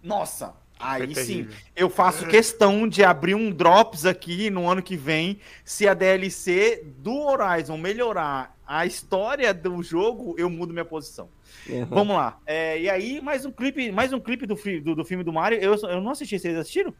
[0.02, 1.48] Nossa, aí Foi sim.
[1.76, 5.38] Eu faço questão de abrir um Drops aqui no ano que vem.
[5.64, 11.28] Se a DLC do Horizon melhorar a história do jogo, eu mudo minha posição.
[11.68, 11.86] Uhum.
[11.86, 12.38] Vamos lá.
[12.46, 15.58] É, e aí, mais um clipe, mais um clipe do, do, do filme do Mario.
[15.58, 16.94] Eu, eu não assisti, vocês assistiram?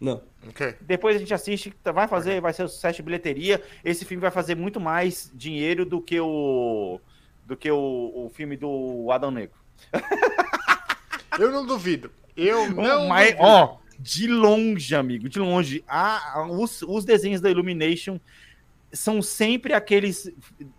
[0.00, 0.22] Não.
[0.48, 0.74] Ok.
[0.80, 3.62] Depois a gente assiste, vai fazer, vai ser o sucesso de bilheteria.
[3.84, 6.98] Esse filme vai fazer muito mais dinheiro do que o
[7.44, 9.58] do que o, o filme do Adão Negro.
[11.38, 12.10] Eu não duvido.
[12.36, 18.18] Eu não Mas, ó, de longe, amigo, de longe, a, os, os desenhos da Illumination
[18.92, 20.32] são sempre aqueles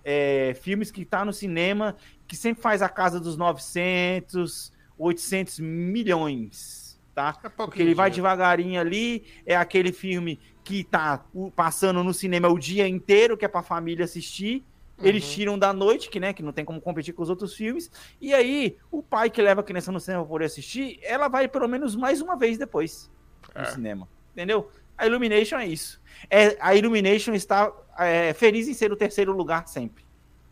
[0.04, 1.96] é, filmes que tá no cinema
[2.28, 7.38] que sempre faz a casa dos 900, 800 milhões, tá?
[7.44, 11.26] É Porque ele vai devagarinho ali, é aquele filme que tá
[11.56, 14.64] passando no cinema o dia inteiro, que é pra família assistir.
[15.04, 15.30] Eles Uhum.
[15.32, 17.90] tiram da noite, que, né, que não tem como competir com os outros filmes.
[18.20, 21.68] E aí, o pai que leva a criança no cinema poder assistir, ela vai pelo
[21.68, 23.10] menos mais uma vez depois
[23.56, 23.66] no É.
[23.66, 24.08] cinema.
[24.34, 24.70] Entendeu?
[24.98, 26.00] A Illumination é isso.
[26.30, 30.04] É, a Illumination está é, feliz em ser o terceiro lugar sempre.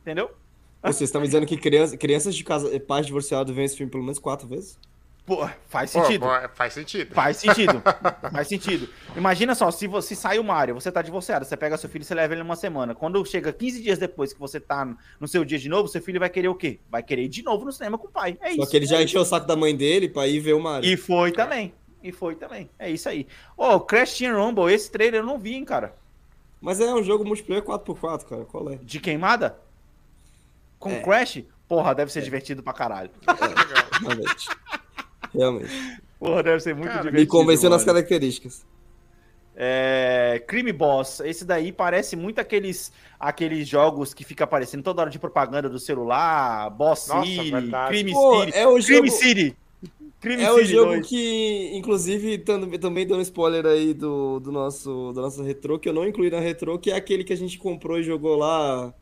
[0.01, 0.31] Entendeu?
[0.81, 4.03] Vocês estão me dizendo que criança- crianças de casa, pais divorciados veem esse filme pelo
[4.03, 4.77] menos quatro vezes?
[5.29, 6.21] Pô, faz sentido.
[6.25, 7.13] pô, faz sentido.
[7.13, 7.83] Faz sentido.
[8.33, 8.89] Faz sentido.
[9.15, 12.05] Imagina só, se você sai o Mario, você tá divorciado, você pega seu filho e
[12.05, 12.95] você leva ele uma semana.
[12.95, 14.87] Quando chega 15 dias depois que você tá
[15.19, 16.79] no seu dia de novo, seu filho vai querer o quê?
[16.89, 18.39] Vai querer ir de novo no cinema com o pai.
[18.41, 18.71] É Só isso.
[18.71, 20.89] que ele já encheu o saco da mãe dele pra ir ver o Mario.
[20.89, 21.75] E foi também.
[22.01, 22.67] E foi também.
[22.79, 23.27] É isso aí.
[23.55, 25.93] Ô, Crash Team Rumble, esse trailer eu não vi, hein, cara.
[26.59, 28.45] Mas é um jogo multiplayer 4x4, cara.
[28.45, 28.77] Qual é?
[28.77, 29.59] De queimada?
[30.79, 31.01] Com É.
[31.01, 31.43] Crash?
[31.67, 33.11] Porra, deve ser divertido pra caralho.
[34.01, 34.49] Realmente.
[35.33, 35.69] Realmente.
[36.19, 37.31] Porra, deve ser muito Cara, me Me divertido.
[37.31, 38.65] convenceu nas características.
[39.55, 41.19] É, Crime Boss.
[41.21, 45.79] Esse daí parece muito aqueles, aqueles jogos que fica aparecendo toda hora de propaganda do
[45.79, 46.69] celular.
[46.69, 47.89] Boss Nossa, City, verdade.
[47.89, 48.57] Crime Pô, City.
[48.57, 49.55] é o Crime jogo- City.
[50.21, 51.07] Crime É o jogo 2.
[51.07, 55.93] que, inclusive, tam- também dando spoiler aí do, do nosso, da nossa retrô, que eu
[55.93, 58.93] não incluí na retrô, que é aquele que a gente comprou e jogou lá.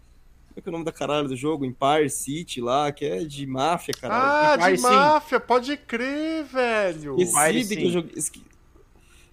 [0.57, 1.63] Como é que é o nome da caralho do jogo?
[1.65, 4.23] Empire City lá, que é de máfia, caralho.
[4.23, 4.87] Ah, Empire, de sim.
[4.87, 7.15] máfia, pode crer, velho.
[7.19, 8.13] Esqueci Empire, que eu joguei.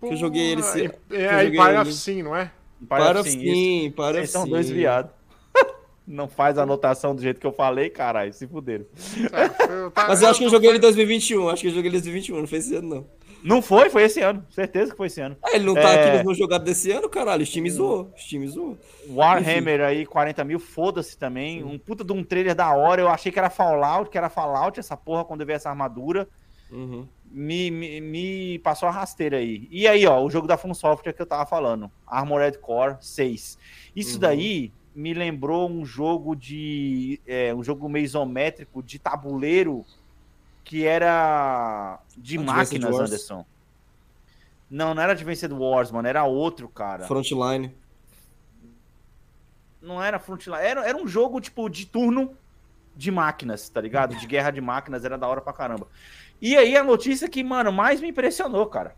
[0.01, 0.67] que eu joguei ele eu
[1.19, 1.79] É, joguei Empire ele.
[1.79, 2.53] of Sin, não é?
[2.87, 4.51] Para Sim, sim, para Vocês são sim.
[4.51, 5.11] dois viados.
[6.07, 8.31] Não faz a anotação do jeito que eu falei, caralho.
[8.35, 8.85] Se fuderam.
[9.33, 11.73] É, eu- tá- Mas eu acho que eu joguei ele em 2021, acho que eu
[11.73, 13.07] joguei ele em 2021, não foi esse ano, não.
[13.45, 14.45] Não foi, foi esse ano.
[14.51, 15.37] Certeza que foi esse ano.
[15.43, 16.01] Ah, ele não tá É.
[16.07, 18.79] aqui nos meus jogados desse ano, caralho, zoou, o time zoou.
[19.11, 21.63] Warhammer aí, 40 mil, foda-se também.
[21.63, 23.03] Um puta de um trailer da hora.
[23.03, 26.27] Eu achei que era Fallout, que era Fallout, essa porra, quando eu vi essa armadura.
[26.71, 27.07] Uhum.
[27.31, 29.69] Me, me, me passou a rasteira aí.
[29.71, 31.91] E aí, ó, o jogo da From Software que eu tava falando.
[32.07, 33.59] Armored Core 6.
[33.95, 34.21] Isso Uhum.
[34.21, 37.21] daí me lembrou um jogo de.
[37.27, 39.85] é, um jogo meio isométrico de tabuleiro
[40.65, 43.11] que era de Advanced máquinas, Wars.
[43.11, 43.47] Anderson.
[44.71, 46.09] Não, não era Advanced Wars, mano.
[46.09, 47.07] Era outro, cara.
[47.07, 47.73] Frontline.
[49.81, 50.57] Não era Frontline.
[50.59, 52.35] Era, era um jogo, tipo, de turno
[52.97, 54.17] de máquinas, tá ligado?
[54.17, 55.05] De guerra de máquinas.
[55.05, 55.87] Era da hora pra caramba.
[56.41, 58.97] E aí a notícia que, mano, mais me impressionou, cara.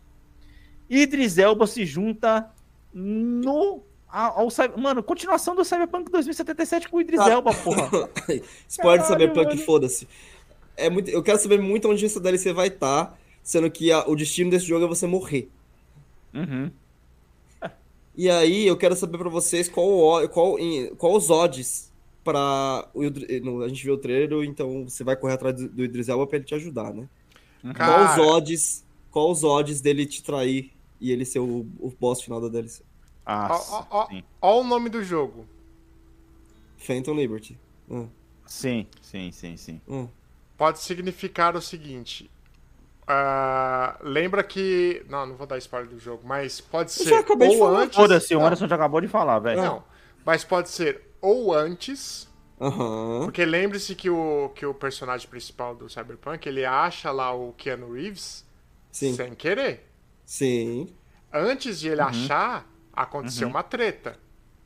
[0.89, 2.49] Idris Elba se junta
[2.93, 3.83] no.
[4.09, 4.47] Ao, ao
[4.79, 7.29] mano, continuação do Cyberpunk 2077 com o Idris Ah.
[7.29, 7.89] Elba, porra.
[8.69, 10.07] Spoiler Caralho, Cyberpunk, foda-se.
[10.77, 14.15] É muito, eu quero saber muito onde essa DLC vai estar, sendo que a- o
[14.15, 15.49] destino desse jogo é você morrer.
[16.33, 16.71] Uhum.
[18.15, 20.55] E aí eu quero saber pra vocês qual, o- qual,
[20.97, 21.91] qual os odds
[22.23, 22.87] pra.
[22.93, 26.09] O, Idri- no- a gente viu o trailer, então você vai correr atrás do, Idris
[26.09, 27.07] Elba pra ele te ajudar, né?
[27.61, 28.85] Qual os Cara, odds?
[29.11, 30.71] Qual os odds dele te trair
[31.01, 32.83] e ele ser o, o boss final da DLC?
[33.25, 33.49] Ah,
[33.91, 34.23] ó, sim.
[34.41, 35.45] ó o nome do jogo.
[36.77, 37.57] Phantom Liberty.
[37.89, 38.05] Ah,
[38.45, 39.81] sim, sim, sim, sim.
[39.89, 40.05] ah.
[40.57, 42.29] Pode significar o seguinte.
[43.07, 45.05] ah, lembra que.
[45.09, 47.59] Não, não vou dar spoiler do jogo, mas pode Eu ser já acabei de ou
[47.59, 47.81] falar.
[47.83, 47.95] antes.
[47.95, 49.61] Foda-se, o Anderson já acabou de falar, velho.
[49.61, 49.83] Não,
[50.25, 52.27] mas pode ser ou antes.
[52.59, 53.21] Aham.
[53.25, 57.93] Porque lembre-se que o, que o personagem principal do Cyberpunk ele acha lá o Keanu
[57.93, 58.43] Reeves
[58.91, 59.13] Sim.
[59.15, 59.87] sem querer.
[60.25, 60.91] Sim.
[61.31, 64.17] Antes de ele achar, aconteceu uma treta.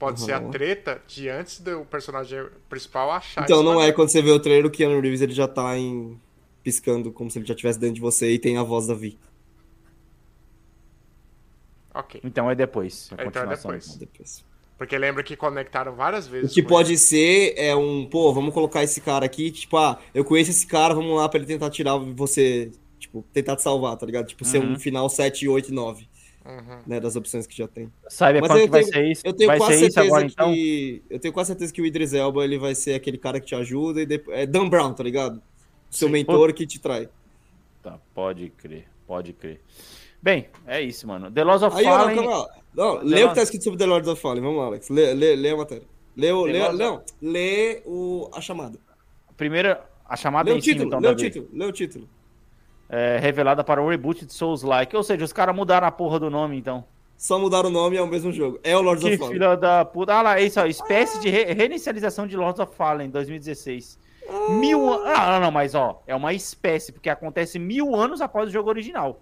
[0.01, 0.49] Pode ser a Uhum.
[0.51, 3.43] treta de antes do personagem principal achar.
[3.43, 3.93] Então não é bagulho.
[3.93, 6.19] quando você vê o trailer, o Keanu Reeves ele já tá em...
[6.63, 9.17] piscando como se ele já estivesse dentro de você e tem a voz da Vi.
[11.93, 12.21] Ok.
[12.23, 13.09] Então é depois.
[13.17, 13.95] a Então é depois.
[13.95, 14.43] Depois.
[14.77, 16.53] Porque lembra que conectaram várias O vezes.
[16.53, 20.25] que com pode ser é um, pô, vamos colocar esse cara aqui, tipo, ah, eu
[20.25, 24.05] conheço esse cara, vamos lá pra ele tentar tirar você, tipo, tentar te salvar, tá
[24.07, 24.25] ligado?
[24.25, 24.79] Tipo, ser um Uhum.
[24.79, 26.10] final 7, 8 e 9, ele.
[26.43, 26.79] Uhum.
[26.87, 27.91] né, das opções que já tem.
[28.09, 29.21] Cyberpunk Mas eu vai tenho- ser isso.
[29.25, 30.53] Eu tenho vai quase ser isso certeza agora, então.
[30.53, 33.45] que eu tenho quase certeza que o Idris Elba, ele vai ser aquele cara que
[33.45, 35.41] te ajuda e depois é Dan Brown, tá ligado?
[35.89, 36.13] Seu Sim.
[36.13, 37.07] mentor que te trai.
[37.83, 39.61] Tá, pode crer, pode crer.
[40.21, 41.31] Bem, é isso, mano.
[41.31, 42.15] The Lost of Aí, ó, não, Fallen.
[42.15, 42.47] calma lá.
[42.73, 44.41] Não, The lê o que tá escrito sobre The Lords of Fallen.
[44.41, 44.89] Vamos lá, Alex.
[44.89, 45.83] Lê, lê, lê a matéria.
[46.15, 48.77] Lê, o, lê, Lost não, lê o, a chamada.
[49.37, 52.09] Primeira, a chamada Lê o em cima, título, então, lê o título, lê o título.
[52.93, 54.93] É, revelada para o reboot de Souls-like.
[54.95, 56.83] Ou seja, os caras mudaram a porra do nome, então.
[57.17, 58.59] Só mudaram o nome e é o mesmo jogo.
[58.63, 59.33] É o Lords Que of Fallen.
[59.33, 60.13] filha da puta.
[60.13, 60.65] Ah lá, é isso, ó.
[60.65, 63.97] Espécie de re- reinicialização de Lords of Fallen 2016.
[64.59, 65.07] Mil anos.
[65.17, 69.21] Ah, não, mas ó, é uma espécie, porque acontece mil anos após o jogo original.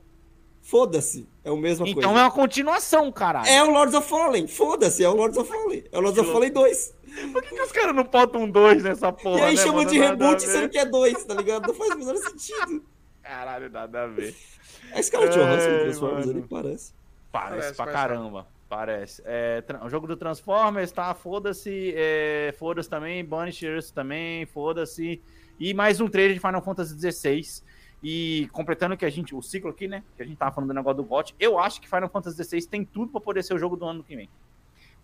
[0.62, 2.20] Foda-se, é a mesma Então coisa.
[2.20, 3.48] é uma continuação, caralho.
[3.48, 5.84] É o Lords of Fallen, foda-se, é o Lords of Fallen.
[5.92, 6.94] É o Lords of Fallen 2.
[7.34, 9.40] Por que, que os caras não botam um dois nessa porra?
[9.40, 11.68] e aí né, chamam de reboot sendo que é 2, tá ligado?
[11.68, 12.84] Não faz o menor sentido.
[13.30, 14.36] Caralho, nada a ver.
[14.92, 16.94] É Scarlett Johansson no Transformers, ele parece.
[17.32, 17.98] Parece, Parece, pra parece.
[18.02, 18.48] caramba.
[18.68, 19.22] Parece.
[19.26, 21.14] É, o jogo do Transformers, tá?
[21.14, 21.94] Foda-se.
[21.96, 23.24] É, foda-se também.
[23.26, 24.46] Banishers também.
[24.48, 25.22] Foda-se.
[25.60, 27.64] E mais um trailer de Final Fantasy XVI.
[28.02, 30.04] E completando que a gente, o ciclo aqui, né?
[30.16, 31.36] Que a gente tava falando do negócio do GOT.
[31.40, 34.04] Eu acho que Final Fantasy XVI tem tudo pra poder ser o jogo do ano
[34.04, 34.30] que vem.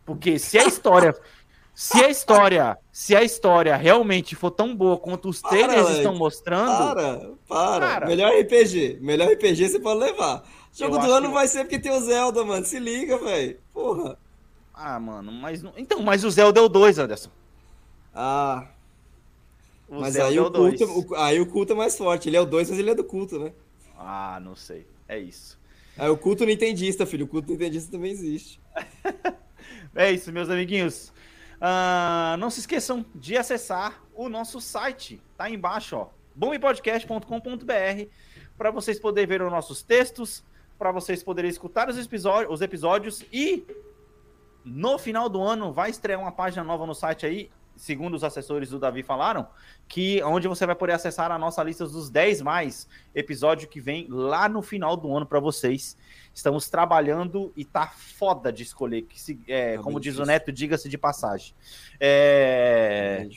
[0.06, 1.14] Porque se a história.
[1.76, 2.78] Se a história.
[2.92, 6.66] Se a história realmente for tão boa quanto os Para, trailers estão mostrando.
[6.96, 8.06] Para, para.
[8.08, 9.00] Melhor RPG.
[9.02, 10.44] Melhor RPG você pode levar.
[10.74, 12.66] Jogo Eu do ano que- vai ser porque tem o Zelda, mano.
[12.66, 13.58] Se liga, velho.
[13.74, 14.18] Porra.
[14.74, 15.62] Ah, mano, mas.
[15.62, 17.30] não- Então, mas o Zelda é o 2, Anderson.
[18.14, 18.68] Ah,
[19.88, 20.82] O mas Zelda aí é o, culto, dois.
[21.12, 22.28] o- aí o culto é mais forte.
[22.30, 23.52] Ele é o 2, mas ele é do culto, né?
[23.98, 24.86] Ah, não sei.
[25.08, 25.58] É isso.
[25.98, 27.26] Aí o culto nintendista, filho.
[27.26, 28.60] O culto nintendista também existe.
[29.96, 31.12] É isso, meus amiguinhos.
[31.60, 35.22] Ah, não se esqueçam de acessar o nosso site.
[35.38, 36.08] Tá aí embaixo, ó.
[36.36, 38.10] bombpodcast.com.br
[38.58, 40.44] para vocês poderem ver os nossos textos,
[40.78, 43.66] para vocês poderem escutar os episódios, os episódios e
[44.64, 48.70] no final do ano vai estrear uma página nova no site aí, segundo os assessores
[48.70, 49.48] do Davi falaram,
[49.88, 54.08] que onde você vai poder acessar a nossa lista dos 10 mais episódio que vem
[54.10, 55.98] lá no final do ano para vocês.
[56.34, 60.26] Estamos trabalhando e tá foda de escolher, que se, é, como diz o.
[60.26, 61.54] Neto, diga-se de passagem.
[62.00, 63.28] É,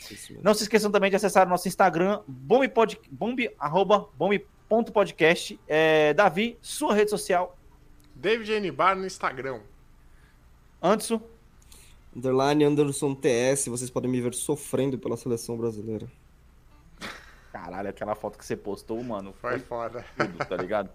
[0.43, 5.61] não se esqueçam também de acessar o nosso Instagram, bombpod, bomb, arroba, bomb.podcast.
[5.68, 7.57] É, Davi, sua rede social.
[8.14, 8.70] David N.
[8.72, 9.61] Bar no Instagram.
[10.82, 11.20] Anderson,
[12.18, 16.08] Underline Anderson TS, vocês podem me ver sofrendo pela seleção brasileira.
[17.52, 20.04] caralho, aquela foto que você postou, mano, Foi foi foda.
[20.16, 20.90] tudo, tá ligado?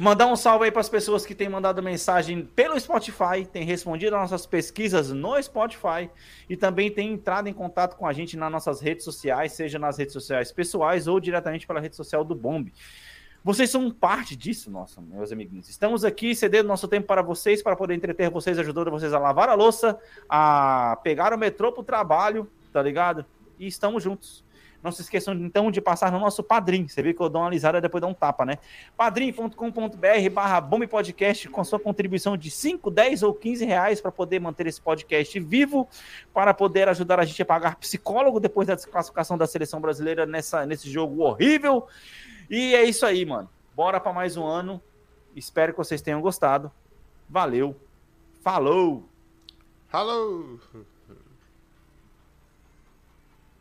[0.00, 4.14] Mandar um salve aí para as pessoas que têm mandado mensagem pelo Spotify, têm respondido
[4.16, 6.10] às nossas pesquisas no Spotify
[6.48, 9.96] e também têm entrado em contato com a gente nas nossas redes sociais, seja nas
[9.98, 12.72] redes sociais pessoais ou diretamente pela rede social do Bomb.
[13.44, 15.68] Vocês são parte disso, nossa, meus amiguinhos.
[15.68, 19.48] Estamos aqui cedendo nosso tempo para vocês, para poder entreter vocês, ajudando vocês a lavar
[19.48, 23.24] a louça, a pegar o metrô para o trabalho, tá ligado?
[23.58, 24.44] E estamos juntos.
[24.82, 26.86] Não se esqueçam então de passar no nosso Padrim.
[26.86, 28.58] Você viu que eu dou uma alisada e depois dou um tapa, né?
[28.96, 34.68] padrim.com.br barra Podcast com sua contribuição de 5, 10 ou 15 reais para poder manter
[34.68, 35.88] esse podcast vivo,
[36.32, 40.64] para poder ajudar a gente a pagar psicólogo depois da desclassificação da seleção brasileira nessa,
[40.64, 41.88] nesse jogo horrível.
[42.50, 43.48] E é isso aí, mano.
[43.74, 44.82] Bora para mais um ano.
[45.36, 46.72] Espero que vocês tenham gostado.
[47.28, 47.76] Valeu.
[48.42, 49.08] Falou!
[49.92, 50.58] Hello!